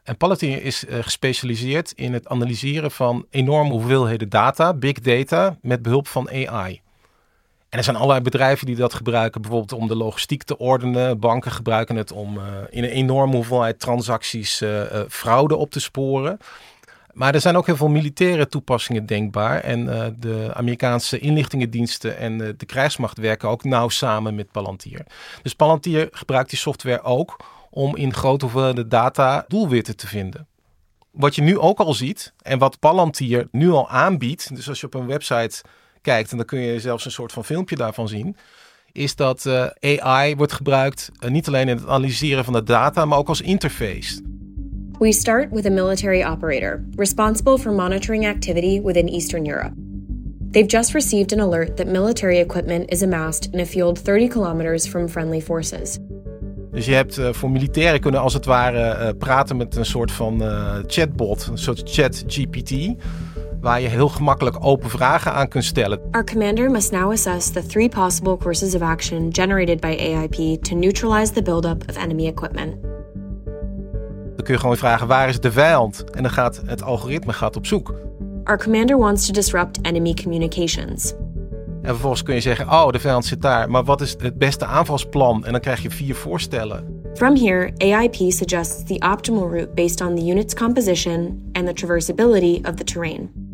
En 0.02 0.16
Palantir 0.16 0.62
is 0.62 0.84
gespecialiseerd 0.88 1.92
in 1.92 2.12
het 2.12 2.28
analyseren 2.28 2.90
van 2.90 3.26
enorme 3.30 3.70
hoeveelheden 3.70 4.28
data, 4.28 4.74
big 4.74 5.00
data, 5.00 5.58
met 5.62 5.82
behulp 5.82 6.08
van 6.08 6.30
AI. 6.30 6.80
En 7.70 7.78
er 7.78 7.84
zijn 7.84 7.96
allerlei 7.96 8.20
bedrijven 8.20 8.66
die 8.66 8.76
dat 8.76 8.94
gebruiken, 8.94 9.40
bijvoorbeeld 9.40 9.80
om 9.80 9.88
de 9.88 9.96
logistiek 9.96 10.42
te 10.42 10.58
ordenen. 10.58 11.18
Banken 11.18 11.50
gebruiken 11.50 11.96
het 11.96 12.12
om 12.12 12.36
uh, 12.36 12.44
in 12.70 12.84
een 12.84 12.90
enorme 12.90 13.34
hoeveelheid 13.34 13.80
transacties 13.80 14.62
uh, 14.62 14.82
fraude 15.08 15.56
op 15.56 15.70
te 15.70 15.80
sporen. 15.80 16.38
Maar 17.12 17.34
er 17.34 17.40
zijn 17.40 17.56
ook 17.56 17.66
heel 17.66 17.76
veel 17.76 17.88
militaire 17.88 18.48
toepassingen 18.48 19.06
denkbaar. 19.06 19.60
En 19.60 19.84
de 20.18 20.50
Amerikaanse 20.54 21.18
inlichtingendiensten 21.18 22.16
en 22.16 22.38
de 22.38 22.66
krijgsmacht 22.66 23.18
werken 23.18 23.48
ook 23.48 23.64
nauw 23.64 23.88
samen 23.88 24.34
met 24.34 24.50
Palantir. 24.50 25.06
Dus 25.42 25.54
Palantir 25.54 26.08
gebruikt 26.12 26.50
die 26.50 26.58
software 26.58 27.02
ook 27.02 27.36
om 27.70 27.96
in 27.96 28.14
grote 28.14 28.44
hoeveelheden 28.44 28.88
data 28.88 29.44
doelwitten 29.48 29.96
te 29.96 30.06
vinden. 30.06 30.46
Wat 31.10 31.34
je 31.34 31.42
nu 31.42 31.58
ook 31.58 31.78
al 31.78 31.94
ziet 31.94 32.32
en 32.42 32.58
wat 32.58 32.78
Palantir 32.78 33.48
nu 33.50 33.70
al 33.70 33.88
aanbiedt. 33.88 34.56
Dus 34.56 34.68
als 34.68 34.80
je 34.80 34.86
op 34.86 34.94
een 34.94 35.06
website 35.06 35.62
kijkt, 36.00 36.30
en 36.30 36.36
dan 36.36 36.46
kun 36.46 36.60
je 36.60 36.80
zelfs 36.80 37.04
een 37.04 37.10
soort 37.10 37.32
van 37.32 37.44
filmpje 37.44 37.76
daarvan 37.76 38.08
zien, 38.08 38.36
is 38.92 39.16
dat 39.16 39.44
uh, 39.44 39.66
AI 39.98 40.36
wordt 40.36 40.52
gebruikt 40.52 41.10
uh, 41.20 41.30
niet 41.30 41.46
alleen 41.46 41.68
in 41.68 41.76
het 41.76 41.86
analyseren 41.86 42.44
van 42.44 42.52
de 42.52 42.62
data, 42.62 43.04
maar 43.04 43.18
ook 43.18 43.28
als 43.28 43.40
interface. 43.40 44.22
We 44.98 45.12
start 45.12 45.50
with 45.50 45.66
a 45.66 45.70
military 45.70 46.24
operator 46.24 46.84
responsible 46.96 47.58
for 47.58 47.72
monitoring 47.72 48.26
activity 48.26 48.80
within 48.82 49.08
Eastern 49.08 49.46
Europe. 49.46 49.72
They've 50.50 50.68
just 50.68 50.92
received 50.92 51.32
an 51.32 51.40
alert 51.40 51.76
that 51.76 51.86
military 51.86 52.38
equipment 52.38 52.90
is 52.90 53.02
amassed 53.02 53.48
in 53.52 53.60
a 53.60 53.64
field 53.64 54.04
30 54.04 54.28
kilometers 54.28 54.88
from 54.88 55.08
friendly 55.08 55.40
forces. 55.40 55.98
Dus 56.72 56.86
je 56.86 56.92
hebt 56.92 57.18
uh, 57.18 57.32
voor 57.32 57.50
militairen 57.50 58.00
kunnen 58.00 58.20
als 58.20 58.34
het 58.34 58.44
ware 58.44 59.14
praten 59.14 59.56
met 59.56 59.76
een 59.76 59.84
soort 59.84 60.12
van 60.12 60.42
chatbot, 60.86 61.46
een 61.50 61.58
soort 61.58 61.82
chat 61.84 62.24
GPT 62.26 62.70
waar 63.60 63.80
je 63.80 63.88
heel 63.88 64.08
gemakkelijk 64.08 64.56
open 64.60 64.90
vragen 64.90 65.32
aan 65.32 65.48
kunt 65.48 65.64
stellen. 65.64 66.00
Our 66.10 66.24
commander 66.24 66.70
must 66.70 66.92
now 66.92 67.12
assess 67.12 67.50
the 67.50 67.66
three 67.66 67.88
possible 67.88 68.36
courses 68.36 68.74
of 68.74 68.80
action 68.80 69.28
generated 69.32 69.80
by 69.80 69.96
AIP 69.98 70.62
to 70.62 70.76
neutralize 70.76 71.32
the 71.32 71.42
buildup 71.42 71.84
of 71.88 71.96
enemy 71.96 72.26
equipment. 72.26 72.74
Dan 74.36 74.44
kun 74.44 74.54
je 74.54 74.60
gewoon 74.60 74.76
vragen 74.76 75.06
waar 75.06 75.28
is 75.28 75.40
de 75.40 75.52
vijand 75.52 76.04
en 76.10 76.22
dan 76.22 76.32
gaat 76.32 76.62
het 76.66 76.82
algoritme 76.82 77.32
gaat 77.32 77.56
op 77.56 77.66
zoek. 77.66 77.94
Our 78.44 78.58
commander 78.58 78.98
wants 78.98 79.26
to 79.26 79.32
disrupt 79.32 79.78
enemy 79.82 80.14
communications. 80.22 81.14
En 81.82 81.88
vervolgens 81.88 82.22
kun 82.22 82.34
je 82.34 82.40
zeggen, 82.40 82.68
oh 82.68 82.88
de 82.88 82.98
vijand 82.98 83.24
zit 83.24 83.42
daar, 83.42 83.70
maar 83.70 83.84
wat 83.84 84.00
is 84.00 84.16
het 84.18 84.38
beste 84.38 84.64
aanvalsplan? 84.64 85.44
En 85.44 85.52
dan 85.52 85.60
krijg 85.60 85.82
je 85.82 85.90
vier 85.90 86.14
voorstellen. 86.14 86.98
From 87.14 87.36
here, 87.36 87.72
AIP 87.78 88.14
suggests 88.14 88.84
the 88.84 88.98
optimal 89.12 89.48
route 89.48 89.70
based 89.74 90.00
on 90.00 90.14
the 90.14 90.22
unit's 90.22 90.54
composition 90.54 91.50
and 91.52 91.66
the 91.66 91.72
traversability 91.72 92.68
of 92.68 92.74
the 92.74 92.84
terrain. 92.84 93.49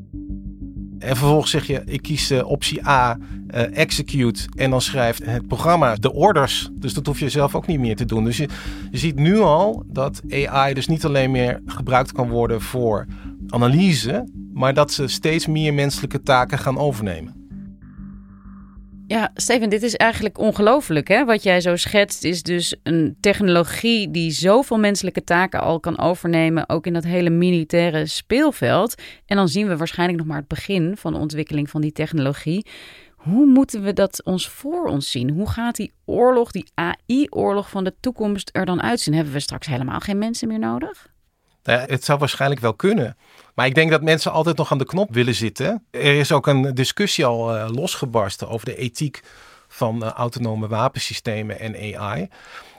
En 0.99 1.17
vervolgens 1.17 1.51
zeg 1.51 1.67
je, 1.67 1.83
ik 1.85 2.03
kies 2.03 2.31
uh, 2.31 2.51
optie 2.51 2.87
A, 2.87 3.19
uh, 3.55 3.79
execute. 3.79 4.41
En 4.55 4.71
dan 4.71 4.81
schrijft 4.81 5.25
het 5.25 5.47
programma 5.47 5.95
de 5.95 6.13
orders. 6.13 6.69
Dus 6.73 6.95
dat 6.95 7.07
hoef 7.07 7.21
je 7.21 7.29
zelf 7.29 7.55
ook 7.55 7.67
niet 7.67 7.81
meer 7.81 7.97
te 7.97 8.05
doen. 8.05 8.25
Dus 8.25 8.37
je 8.37 8.49
ziet 8.91 9.17
nu 9.17 9.39
al 9.39 9.85
dat 9.87 10.23
AI 10.31 10.75
dus 10.75 10.87
niet 10.87 11.05
alleen 11.05 11.31
meer 11.31 11.61
gebruikt 11.67 12.13
kan 12.13 12.29
worden 12.29 12.61
voor 12.61 13.07
analyse. 13.49 14.29
Maar 14.53 14.75
dat 14.75 14.93
ze 14.93 15.07
steeds 15.07 15.47
meer 15.47 15.75
menselijke 15.75 16.23
taken 16.23 16.59
gaan 16.59 16.79
overnemen. 16.79 17.46
Ja, 19.09 19.31
Steven, 19.35 19.71
dit 19.71 19.83
is 19.83 19.95
eigenlijk 19.95 20.39
ongelooflijk. 20.39 21.09
Hè? 21.09 21.25
Wat 21.25 21.43
jij 21.43 21.61
zo 21.61 21.77
schetst 21.77 22.25
is 22.25 22.43
dus 22.43 22.77
een 22.83 23.17
technologie 23.21 24.11
die 24.11 24.31
zoveel 24.31 24.79
menselijke 24.79 25.25
taken 25.25 25.61
al 25.61 25.81
kan 25.81 25.99
overnemen, 25.99 26.69
ook 26.69 26.87
in 26.87 26.93
dat 26.93 27.05
hele 27.05 27.31
militaire 27.31 28.07
speelveld. 28.07 29.03
En 29.27 29.37
dan 29.37 29.49
zien 29.49 29.69
we 29.69 29.77
waarschijnlijk 29.77 30.19
nog 30.19 30.29
maar 30.29 30.39
het 30.39 30.49
begin 30.49 30.97
van 30.97 31.13
de 31.13 31.19
ontwikkeling 31.19 31.71
van 31.71 31.81
die 31.81 31.93
technologie. 31.93 32.67
Hoe 33.17 33.47
moeten 33.47 33.83
we 33.83 33.93
dat 33.93 34.25
ons 34.25 34.49
voor 34.49 34.85
ons 34.85 35.11
zien? 35.11 35.31
Hoe 35.31 35.49
gaat 35.49 35.77
die 35.77 35.93
oorlog, 36.05 36.51
die 36.51 36.71
AI-oorlog 36.75 37.71
van 37.71 37.85
de 37.85 37.95
toekomst 38.01 38.51
er 38.53 38.65
dan 38.65 38.83
uitzien? 38.83 39.15
Hebben 39.15 39.33
we 39.33 39.41
straks 39.41 39.67
helemaal 39.67 40.01
geen 40.01 40.19
mensen 40.19 40.49
meer 40.49 40.59
nodig? 40.59 41.15
Ja, 41.67 41.85
het 41.87 42.05
zou 42.05 42.19
waarschijnlijk 42.19 42.61
wel 42.61 42.75
kunnen. 42.75 43.17
Maar 43.55 43.67
ik 43.67 43.75
denk 43.75 43.91
dat 43.91 44.03
mensen 44.03 44.33
altijd 44.33 44.57
nog 44.57 44.73
aan 44.73 44.79
de 44.79 44.85
knop 44.85 45.15
willen 45.15 45.35
zitten. 45.35 45.85
Er 45.91 46.19
is 46.19 46.33
ook 46.33 46.47
een 46.47 46.75
discussie 46.75 47.25
al 47.25 47.57
uh, 47.57 47.69
losgebarsten 47.69 48.49
over 48.49 48.67
de 48.67 48.77
ethiek 48.77 49.23
van 49.69 50.05
uh, 50.05 50.11
autonome 50.11 50.69
wapensystemen 50.69 51.61
en 51.61 51.97
AI. 51.97 52.29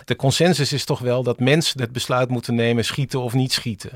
De 0.06 0.16
consensus 0.16 0.74
is 0.74 0.86
toch 0.86 1.00
wel 1.00 1.24
dat 1.24 1.40
mensen 1.40 1.82
het 1.82 1.92
besluit 1.92 2.30
moeten 2.30 2.56
nemen 2.56 2.86
schieten 2.86 3.20
of 3.20 3.34
niet 3.34 3.54
schieten. 3.54 3.92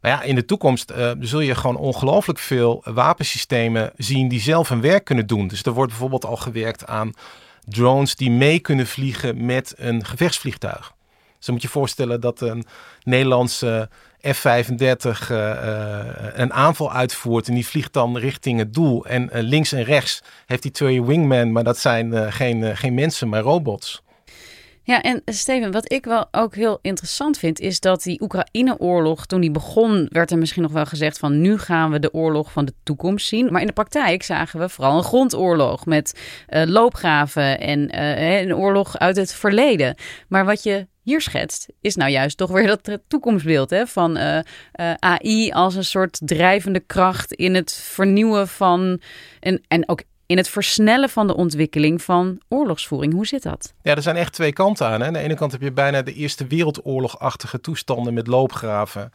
Maar 0.00 0.10
ja, 0.10 0.22
in 0.22 0.34
de 0.34 0.44
toekomst 0.44 0.90
uh, 0.90 1.10
zul 1.20 1.40
je 1.40 1.54
gewoon 1.54 1.76
ongelooflijk 1.76 2.38
veel 2.38 2.82
wapensystemen 2.84 3.92
zien 3.96 4.28
die 4.28 4.40
zelf 4.40 4.68
hun 4.68 4.80
werk 4.80 5.04
kunnen 5.04 5.26
doen. 5.26 5.48
Dus 5.48 5.62
er 5.62 5.72
wordt 5.72 5.90
bijvoorbeeld 5.90 6.24
al 6.24 6.36
gewerkt 6.36 6.86
aan 6.86 7.12
drones 7.64 8.16
die 8.16 8.30
mee 8.30 8.58
kunnen 8.58 8.86
vliegen 8.86 9.44
met 9.44 9.74
een 9.76 10.04
gevechtsvliegtuig. 10.04 10.92
Dus 11.36 11.46
dan 11.46 11.54
moet 11.54 11.64
je 11.64 11.68
voorstellen 11.70 12.20
dat 12.20 12.40
een 12.40 12.64
Nederlandse 13.02 13.88
F-35 14.22 15.30
uh, 15.30 15.38
uh, 15.38 15.98
een 16.34 16.52
aanval 16.52 16.92
uitvoert 16.92 17.48
en 17.48 17.54
die 17.54 17.66
vliegt 17.66 17.92
dan 17.92 18.18
richting 18.18 18.58
het 18.58 18.74
doel. 18.74 19.06
En 19.06 19.22
uh, 19.22 19.28
links 19.42 19.72
en 19.72 19.82
rechts 19.82 20.22
heeft 20.46 20.62
hij 20.62 20.72
twee 20.72 21.02
wingmen, 21.04 21.52
maar 21.52 21.64
dat 21.64 21.78
zijn 21.78 22.32
geen, 22.32 22.76
geen 22.76 22.94
mensen, 22.94 23.28
maar 23.28 23.40
robots. 23.40 24.02
Ja, 24.82 25.02
en 25.02 25.22
Steven, 25.24 25.72
wat 25.72 25.92
ik 25.92 26.04
wel 26.04 26.28
ook 26.30 26.54
heel 26.54 26.78
interessant 26.82 27.38
vind, 27.38 27.60
is 27.60 27.80
dat 27.80 28.02
die 28.02 28.22
Oekraïne-oorlog, 28.22 29.26
toen 29.26 29.40
die 29.40 29.50
begon, 29.50 30.06
werd 30.10 30.30
er 30.30 30.38
misschien 30.38 30.62
nog 30.62 30.72
wel 30.72 30.86
gezegd 30.86 31.18
van 31.18 31.40
nu 31.40 31.58
gaan 31.58 31.90
we 31.90 31.98
de 31.98 32.14
oorlog 32.14 32.52
van 32.52 32.64
de 32.64 32.74
toekomst 32.82 33.26
zien. 33.26 33.52
Maar 33.52 33.60
in 33.60 33.66
de 33.66 33.72
praktijk 33.72 34.22
zagen 34.22 34.60
we 34.60 34.68
vooral 34.68 34.96
een 34.96 35.04
grondoorlog 35.04 35.86
met 35.86 36.20
uh, 36.48 36.62
loopgraven 36.64 37.60
en 37.60 37.94
uh, 37.94 38.40
een 38.40 38.54
oorlog 38.54 38.98
uit 38.98 39.16
het 39.16 39.34
verleden. 39.34 39.94
Maar 40.28 40.44
wat 40.44 40.62
je 40.62 40.86
hier 41.02 41.20
schetst, 41.20 41.68
is 41.80 41.96
nou 41.96 42.10
juist 42.10 42.36
toch 42.36 42.50
weer 42.50 42.66
dat 42.66 42.98
toekomstbeeld 43.08 43.70
hè, 43.70 43.86
van 43.86 44.16
uh, 44.18 44.38
AI 44.98 45.50
als 45.50 45.74
een 45.74 45.84
soort 45.84 46.20
drijvende 46.24 46.80
kracht 46.80 47.32
in 47.32 47.54
het 47.54 47.72
vernieuwen 47.72 48.48
van 48.48 49.00
en, 49.40 49.62
en 49.68 49.88
ook 49.88 50.02
in 50.30 50.36
het 50.36 50.48
versnellen 50.48 51.08
van 51.08 51.26
de 51.26 51.36
ontwikkeling 51.36 52.02
van 52.02 52.40
oorlogsvoering. 52.48 53.12
Hoe 53.12 53.26
zit 53.26 53.42
dat? 53.42 53.72
Ja, 53.82 53.94
er 53.94 54.02
zijn 54.02 54.16
echt 54.16 54.32
twee 54.32 54.52
kanten 54.52 54.86
aan. 54.86 55.00
Hè. 55.00 55.06
Aan 55.06 55.12
de 55.12 55.18
ene 55.18 55.34
kant 55.34 55.52
heb 55.52 55.60
je 55.60 55.72
bijna 55.72 56.02
de 56.02 56.14
Eerste 56.14 56.46
Wereldoorlogachtige 56.46 57.60
toestanden 57.60 58.14
met 58.14 58.26
loopgraven. 58.26 59.12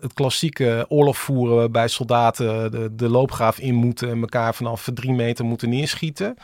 Het 0.00 0.12
klassieke 0.12 0.86
oorlog 0.88 1.18
voeren 1.18 1.56
waarbij 1.56 1.88
soldaten 1.88 2.70
de, 2.70 2.94
de 2.94 3.08
loopgraaf 3.08 3.58
in 3.58 3.74
moeten 3.74 4.10
en 4.10 4.20
elkaar 4.20 4.54
vanaf 4.54 4.88
drie 4.94 5.12
meter 5.12 5.44
moeten 5.44 5.68
neerschieten. 5.68 6.36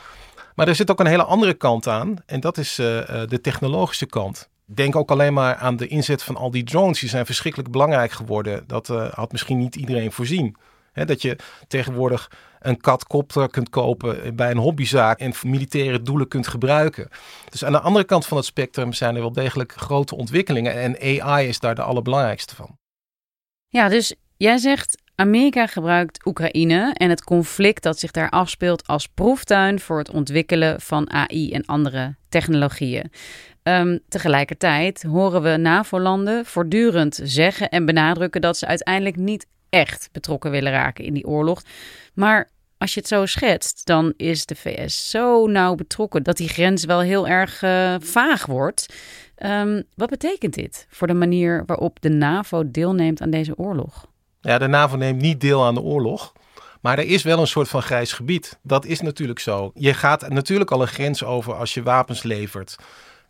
Maar 0.55 0.67
er 0.67 0.75
zit 0.75 0.91
ook 0.91 0.99
een 0.99 1.05
hele 1.05 1.23
andere 1.23 1.53
kant 1.53 1.87
aan 1.87 2.15
en 2.25 2.39
dat 2.39 2.57
is 2.57 2.79
uh, 2.79 2.85
de 3.27 3.39
technologische 3.41 4.05
kant. 4.05 4.49
Denk 4.65 4.95
ook 4.95 5.11
alleen 5.11 5.33
maar 5.33 5.55
aan 5.55 5.75
de 5.75 5.87
inzet 5.87 6.23
van 6.23 6.35
al 6.35 6.51
die 6.51 6.63
drones. 6.63 6.99
Die 6.99 7.09
zijn 7.09 7.25
verschrikkelijk 7.25 7.71
belangrijk 7.71 8.11
geworden. 8.11 8.63
Dat 8.67 8.89
uh, 8.89 9.11
had 9.13 9.31
misschien 9.31 9.57
niet 9.57 9.75
iedereen 9.75 10.11
voorzien. 10.11 10.55
Dat 10.93 11.21
je 11.21 11.37
tegenwoordig 11.67 12.31
een 12.59 12.81
katkopter 12.81 13.49
kunt 13.49 13.69
kopen 13.69 14.35
bij 14.35 14.51
een 14.51 14.57
hobbyzaak 14.57 15.19
en 15.19 15.33
militaire 15.43 16.01
doelen 16.01 16.27
kunt 16.27 16.47
gebruiken. 16.47 17.09
Dus 17.49 17.65
aan 17.65 17.71
de 17.71 17.79
andere 17.79 18.05
kant 18.05 18.25
van 18.25 18.37
het 18.37 18.45
spectrum 18.45 18.93
zijn 18.93 19.15
er 19.15 19.21
wel 19.21 19.31
degelijk 19.31 19.73
grote 19.75 20.15
ontwikkelingen 20.15 20.73
en 20.73 21.21
AI 21.21 21.47
is 21.47 21.59
daar 21.59 21.75
de 21.75 21.81
allerbelangrijkste 21.81 22.55
van. 22.55 22.77
Ja, 23.67 23.89
dus 23.89 24.15
jij 24.37 24.57
zegt 24.57 25.01
Amerika 25.15 25.67
gebruikt 25.67 26.25
Oekraïne 26.25 26.93
en 26.93 27.09
het 27.09 27.23
conflict 27.23 27.83
dat 27.83 27.99
zich 27.99 28.11
daar 28.11 28.29
afspeelt 28.29 28.87
als 28.87 29.07
proeftuin 29.07 29.79
voor 29.79 29.97
het 29.97 30.09
ontwikkelen 30.09 30.81
van 30.81 31.11
AI 31.11 31.51
en 31.51 31.65
andere 31.65 32.15
technologieën. 32.29 33.11
Um, 33.63 33.99
tegelijkertijd 34.09 35.03
horen 35.03 35.41
we 35.41 35.57
NAVO-landen 35.57 36.45
voortdurend 36.45 37.19
zeggen 37.23 37.69
en 37.69 37.85
benadrukken 37.85 38.41
dat 38.41 38.57
ze 38.57 38.65
uiteindelijk 38.65 39.15
niet 39.15 39.47
echt 39.71 40.09
betrokken 40.11 40.51
willen 40.51 40.71
raken 40.71 41.05
in 41.05 41.13
die 41.13 41.27
oorlog. 41.27 41.61
Maar 42.13 42.49
als 42.77 42.93
je 42.93 42.99
het 42.99 43.09
zo 43.09 43.25
schetst, 43.25 43.85
dan 43.85 44.13
is 44.17 44.45
de 44.45 44.55
VS 44.55 45.09
zo 45.09 45.47
nauw 45.47 45.75
betrokken 45.75 46.23
dat 46.23 46.37
die 46.37 46.49
grens 46.49 46.85
wel 46.85 46.99
heel 46.99 47.27
erg 47.27 47.61
uh, 47.61 47.95
vaag 47.99 48.45
wordt. 48.45 48.93
Um, 49.37 49.83
wat 49.95 50.09
betekent 50.09 50.53
dit 50.53 50.87
voor 50.89 51.07
de 51.07 51.13
manier 51.13 51.63
waarop 51.65 52.01
de 52.01 52.09
NAVO 52.09 52.71
deelneemt 52.71 53.21
aan 53.21 53.29
deze 53.29 53.57
oorlog? 53.57 54.07
Ja, 54.41 54.57
de 54.57 54.67
NAVO 54.67 54.95
neemt 54.95 55.21
niet 55.21 55.41
deel 55.41 55.65
aan 55.65 55.73
de 55.73 55.81
oorlog. 55.81 56.33
Maar 56.81 56.97
er 56.97 57.05
is 57.05 57.23
wel 57.23 57.39
een 57.39 57.47
soort 57.47 57.67
van 57.67 57.81
grijs 57.81 58.13
gebied. 58.13 58.59
Dat 58.63 58.85
is 58.85 59.01
natuurlijk 59.01 59.39
zo. 59.39 59.71
Je 59.73 59.93
gaat 59.93 60.29
natuurlijk 60.29 60.71
al 60.71 60.81
een 60.81 60.87
grens 60.87 61.23
over 61.23 61.53
als 61.53 61.73
je 61.73 61.83
wapens 61.83 62.23
levert. 62.23 62.75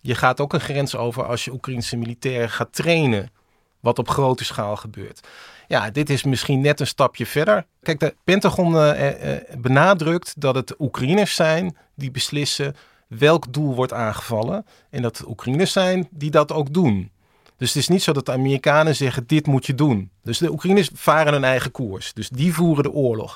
Je 0.01 0.15
gaat 0.15 0.39
ook 0.39 0.53
een 0.53 0.60
grens 0.60 0.95
over 0.95 1.25
als 1.25 1.45
je 1.45 1.53
Oekraïnse 1.53 1.98
militairen 1.98 2.50
gaat 2.50 2.74
trainen. 2.74 3.31
Wat 3.79 4.00
op 4.00 4.10
grote 4.10 4.43
schaal 4.43 4.75
gebeurt. 4.75 5.27
Ja, 5.71 5.89
dit 5.89 6.09
is 6.09 6.23
misschien 6.23 6.61
net 6.61 6.79
een 6.79 6.87
stapje 6.87 7.25
verder. 7.25 7.65
Kijk, 7.81 7.99
de 7.99 8.15
Pentagon 8.23 8.73
uh, 8.73 9.09
benadrukt 9.57 10.33
dat 10.37 10.55
het 10.55 10.75
Oekraïners 10.79 11.35
zijn 11.35 11.77
die 11.95 12.11
beslissen 12.11 12.75
welk 13.07 13.53
doel 13.53 13.75
wordt 13.75 13.93
aangevallen. 13.93 14.65
En 14.89 15.01
dat 15.01 15.17
het 15.17 15.27
Oekraïners 15.27 15.71
zijn 15.71 16.07
die 16.09 16.31
dat 16.31 16.51
ook 16.51 16.73
doen. 16.73 17.11
Dus 17.57 17.73
het 17.73 17.77
is 17.77 17.87
niet 17.87 18.03
zo 18.03 18.11
dat 18.11 18.25
de 18.25 18.31
Amerikanen 18.31 18.95
zeggen: 18.95 19.23
dit 19.27 19.47
moet 19.47 19.65
je 19.65 19.75
doen. 19.75 20.09
Dus 20.23 20.37
de 20.37 20.51
Oekraïners 20.51 20.89
varen 20.93 21.33
hun 21.33 21.43
eigen 21.43 21.71
koers. 21.71 22.13
Dus 22.13 22.29
die 22.29 22.53
voeren 22.53 22.83
de 22.83 22.91
oorlog. 22.91 23.35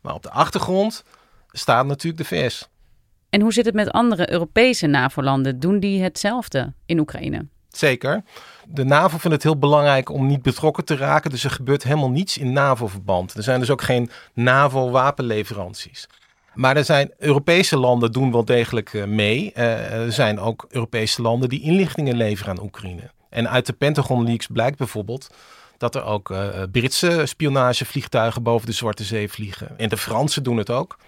Maar 0.00 0.14
op 0.14 0.22
de 0.22 0.30
achtergrond 0.30 1.04
staat 1.50 1.86
natuurlijk 1.86 2.28
de 2.28 2.36
VS. 2.36 2.68
En 3.30 3.40
hoe 3.40 3.52
zit 3.52 3.64
het 3.64 3.74
met 3.74 3.90
andere 3.90 4.32
Europese 4.32 4.86
NAVO-landen? 4.86 5.60
Doen 5.60 5.80
die 5.80 6.02
hetzelfde 6.02 6.72
in 6.86 6.98
Oekraïne? 6.98 7.46
Zeker. 7.76 8.22
De 8.68 8.84
NAVO 8.84 9.18
vindt 9.18 9.36
het 9.36 9.42
heel 9.42 9.58
belangrijk 9.58 10.10
om 10.10 10.26
niet 10.26 10.42
betrokken 10.42 10.84
te 10.84 10.96
raken. 10.96 11.30
Dus 11.30 11.44
er 11.44 11.50
gebeurt 11.50 11.82
helemaal 11.82 12.10
niets 12.10 12.38
in 12.38 12.52
NAVO-verband. 12.52 13.34
Er 13.34 13.42
zijn 13.42 13.60
dus 13.60 13.70
ook 13.70 13.82
geen 13.82 14.10
NAVO-wapenleveranties. 14.34 16.06
Maar 16.54 16.76
er 16.76 16.84
zijn 16.84 17.12
Europese 17.18 17.76
landen 17.76 18.12
doen 18.12 18.32
wel 18.32 18.44
degelijk 18.44 18.94
eh, 18.94 19.04
mee. 19.04 19.52
Uh, 19.56 19.92
er 19.92 20.12
zijn 20.12 20.40
ook 20.40 20.66
Europese 20.68 21.22
landen 21.22 21.48
die 21.48 21.62
inlichtingen 21.62 22.16
leveren 22.16 22.56
aan 22.56 22.64
Oekraïne. 22.64 23.10
En 23.30 23.50
uit 23.50 23.66
de 23.66 23.72
Pentagon 23.72 24.24
leaks 24.24 24.46
blijkt 24.46 24.78
bijvoorbeeld 24.78 25.34
dat 25.78 25.94
er 25.94 26.04
ook 26.04 26.30
uh, 26.30 26.48
Britse 26.72 27.22
spionagevliegtuigen 27.24 28.42
boven 28.42 28.66
de 28.66 28.72
Zwarte 28.72 29.04
Zee 29.04 29.28
vliegen. 29.28 29.78
En 29.78 29.88
de 29.88 29.96
Fransen 29.96 30.42
doen 30.42 30.56
het 30.56 30.70
ook. 30.70 30.98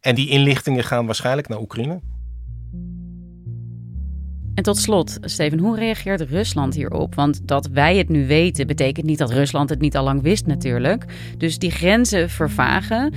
En 0.00 0.14
die 0.14 0.28
inlichtingen 0.28 0.84
gaan 0.84 1.06
waarschijnlijk 1.06 1.48
naar 1.48 1.60
Oekraïne. 1.60 2.00
En 4.56 4.62
tot 4.62 4.78
slot, 4.78 5.18
Steven, 5.20 5.58
hoe 5.58 5.76
reageert 5.76 6.20
Rusland 6.20 6.74
hierop? 6.74 7.14
Want 7.14 7.48
dat 7.48 7.68
wij 7.72 7.96
het 7.96 8.08
nu 8.08 8.26
weten, 8.26 8.66
betekent 8.66 9.06
niet 9.06 9.18
dat 9.18 9.30
Rusland 9.30 9.70
het 9.70 9.80
niet 9.80 9.96
al 9.96 10.04
lang 10.04 10.22
wist 10.22 10.46
natuurlijk. 10.46 11.04
Dus 11.38 11.58
die 11.58 11.70
grenzen 11.70 12.30
vervagen. 12.30 13.12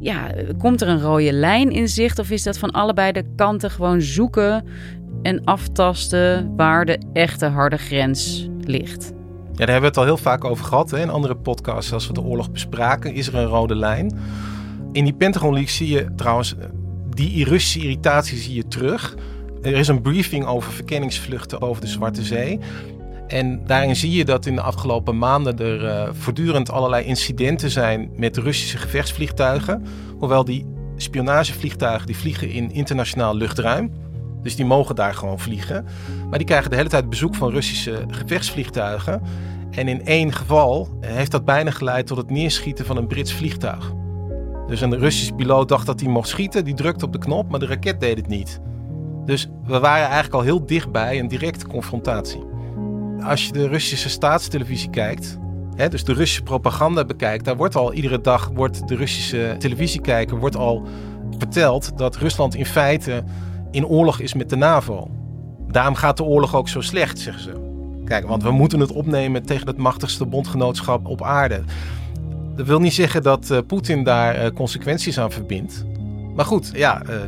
Ja, 0.00 0.34
komt 0.58 0.80
er 0.80 0.88
een 0.88 1.00
rode 1.00 1.32
lijn 1.32 1.70
in 1.70 1.88
zicht 1.88 2.18
of 2.18 2.30
is 2.30 2.42
dat 2.42 2.58
van 2.58 2.70
allebei 2.70 3.12
de 3.12 3.24
kanten 3.36 3.70
gewoon 3.70 4.00
zoeken 4.00 4.64
en 5.22 5.44
aftasten 5.44 6.56
waar 6.56 6.84
de 6.84 6.98
echte 7.12 7.46
harde 7.46 7.76
grens 7.76 8.48
ligt? 8.60 9.12
Ja, 9.52 9.64
daar 9.64 9.68
hebben 9.68 9.80
we 9.80 9.86
het 9.86 9.96
al 9.96 10.04
heel 10.04 10.16
vaak 10.16 10.44
over 10.44 10.64
gehad. 10.64 10.90
Hè? 10.90 11.00
In 11.00 11.10
andere 11.10 11.36
podcasts, 11.36 11.92
als 11.92 12.06
we 12.06 12.12
de 12.12 12.22
oorlog 12.22 12.50
bespraken, 12.50 13.14
is 13.14 13.26
er 13.26 13.34
een 13.34 13.46
rode 13.46 13.74
lijn. 13.74 14.18
In 14.92 15.04
die 15.04 15.14
Pentagon 15.14 15.52
League 15.52 15.70
zie 15.70 15.88
je 15.88 16.14
trouwens, 16.16 16.54
die 17.10 17.44
Russische 17.44 17.80
irritatie 17.80 18.38
zie 18.38 18.54
je 18.54 18.68
terug. 18.68 19.16
Er 19.64 19.72
is 19.72 19.88
een 19.88 20.02
briefing 20.02 20.46
over 20.46 20.72
verkenningsvluchten 20.72 21.60
over 21.60 21.80
de 21.80 21.88
Zwarte 21.88 22.22
Zee. 22.22 22.58
En 23.26 23.66
daarin 23.66 23.96
zie 23.96 24.10
je 24.10 24.24
dat 24.24 24.46
in 24.46 24.54
de 24.54 24.60
afgelopen 24.60 25.18
maanden 25.18 25.58
er 25.58 25.84
uh, 25.84 26.08
voortdurend 26.12 26.70
allerlei 26.70 27.04
incidenten 27.04 27.70
zijn 27.70 28.10
met 28.16 28.36
Russische 28.36 28.78
gevechtsvliegtuigen. 28.78 29.84
Hoewel 30.18 30.44
die 30.44 30.66
spionagevliegtuigen 30.96 32.06
die 32.06 32.16
vliegen 32.16 32.50
in 32.50 32.72
internationaal 32.72 33.36
luchtruim. 33.36 33.92
Dus 34.42 34.56
die 34.56 34.64
mogen 34.64 34.94
daar 34.94 35.14
gewoon 35.14 35.40
vliegen. 35.40 35.86
Maar 36.28 36.38
die 36.38 36.46
krijgen 36.46 36.70
de 36.70 36.76
hele 36.76 36.88
tijd 36.88 37.08
bezoek 37.08 37.34
van 37.34 37.50
Russische 37.50 38.04
gevechtsvliegtuigen. 38.08 39.22
En 39.70 39.88
in 39.88 40.06
één 40.06 40.32
geval 40.32 40.98
heeft 41.00 41.30
dat 41.30 41.44
bijna 41.44 41.70
geleid 41.70 42.06
tot 42.06 42.16
het 42.16 42.30
neerschieten 42.30 42.86
van 42.86 42.96
een 42.96 43.06
Brits 43.06 43.32
vliegtuig. 43.32 43.92
Dus 44.66 44.80
een 44.80 44.98
Russische 44.98 45.34
piloot 45.34 45.68
dacht 45.68 45.86
dat 45.86 46.00
hij 46.00 46.08
mocht 46.08 46.28
schieten, 46.28 46.64
die 46.64 46.74
drukte 46.74 47.04
op 47.04 47.12
de 47.12 47.18
knop, 47.18 47.50
maar 47.50 47.60
de 47.60 47.66
raket 47.66 48.00
deed 48.00 48.16
het 48.16 48.28
niet. 48.28 48.60
Dus 49.24 49.48
we 49.64 49.78
waren 49.78 50.04
eigenlijk 50.04 50.34
al 50.34 50.40
heel 50.40 50.66
dichtbij 50.66 51.18
een 51.18 51.28
directe 51.28 51.66
confrontatie. 51.66 52.42
Als 53.22 53.46
je 53.46 53.52
de 53.52 53.68
Russische 53.68 54.08
staatstelevisie 54.08 54.90
kijkt, 54.90 55.38
hè, 55.74 55.88
dus 55.88 56.04
de 56.04 56.12
Russische 56.12 56.42
propaganda 56.42 57.04
bekijkt, 57.04 57.44
daar 57.44 57.56
wordt 57.56 57.76
al 57.76 57.92
iedere 57.92 58.20
dag 58.20 58.50
wordt 58.54 58.88
de 58.88 58.96
Russische 58.96 59.56
televisiekijker 59.58 60.38
wordt 60.38 60.56
al 60.56 60.86
verteld 61.38 61.98
dat 61.98 62.16
Rusland 62.16 62.54
in 62.54 62.66
feite 62.66 63.24
in 63.70 63.86
oorlog 63.86 64.20
is 64.20 64.34
met 64.34 64.50
de 64.50 64.56
NAVO. 64.56 65.10
Daarom 65.68 65.94
gaat 65.94 66.16
de 66.16 66.24
oorlog 66.24 66.54
ook 66.54 66.68
zo 66.68 66.80
slecht, 66.80 67.18
zeggen 67.18 67.42
ze. 67.42 67.52
Kijk, 68.04 68.26
want 68.26 68.42
we 68.42 68.50
moeten 68.50 68.80
het 68.80 68.92
opnemen 68.92 69.46
tegen 69.46 69.66
het 69.66 69.76
machtigste 69.76 70.26
bondgenootschap 70.26 71.06
op 71.06 71.22
aarde. 71.22 71.62
Dat 72.56 72.66
wil 72.66 72.80
niet 72.80 72.92
zeggen 72.92 73.22
dat 73.22 73.50
uh, 73.50 73.58
Poetin 73.66 74.04
daar 74.04 74.44
uh, 74.44 74.50
consequenties 74.50 75.18
aan 75.18 75.32
verbindt. 75.32 75.84
Maar 76.34 76.44
goed, 76.44 76.70
ja, 76.72 77.02
uh, 77.02 77.22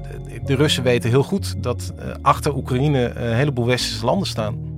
de 0.44 0.54
Russen 0.54 0.82
weten 0.82 1.10
heel 1.10 1.22
goed 1.22 1.62
dat 1.62 1.92
achter 2.22 2.56
Oekraïne 2.56 3.14
een 3.14 3.34
heleboel 3.34 3.66
westerse 3.66 4.04
landen 4.04 4.28
staan. 4.28 4.74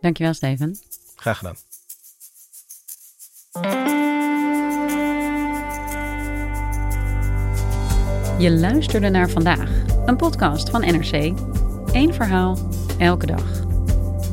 Dankjewel, 0.00 0.34
Steven. 0.34 0.76
Graag 1.16 1.38
gedaan. 1.38 1.56
Je 8.38 8.50
luisterde 8.50 9.08
naar 9.08 9.30
vandaag, 9.30 9.70
een 10.06 10.16
podcast 10.16 10.70
van 10.70 10.80
NRC. 10.80 11.12
Eén 11.92 12.14
verhaal, 12.14 12.58
elke 12.98 13.26
dag. 13.26 13.64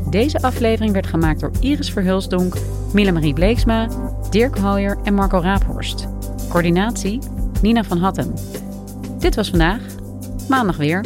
Deze 0.10 0.42
aflevering 0.42 0.94
werd 0.94 1.08
gemaakt 1.08 1.40
door 1.40 1.52
Iris 1.60 1.92
Verhulsdonk, 1.92 2.56
Mille-Marie 2.94 3.34
Bleeksma, 3.34 3.88
Dirk 4.30 4.58
Hooyer 4.58 4.98
en 5.04 5.14
Marco 5.14 5.40
Raaphorst. 5.40 6.08
Coördinatie 6.50 7.20
Nina 7.62 7.84
van 7.84 7.98
Hattem. 7.98 8.34
Dit 9.20 9.36
was 9.36 9.50
vandaag, 9.50 9.82
maandag 10.50 10.78
weer. 10.78 11.06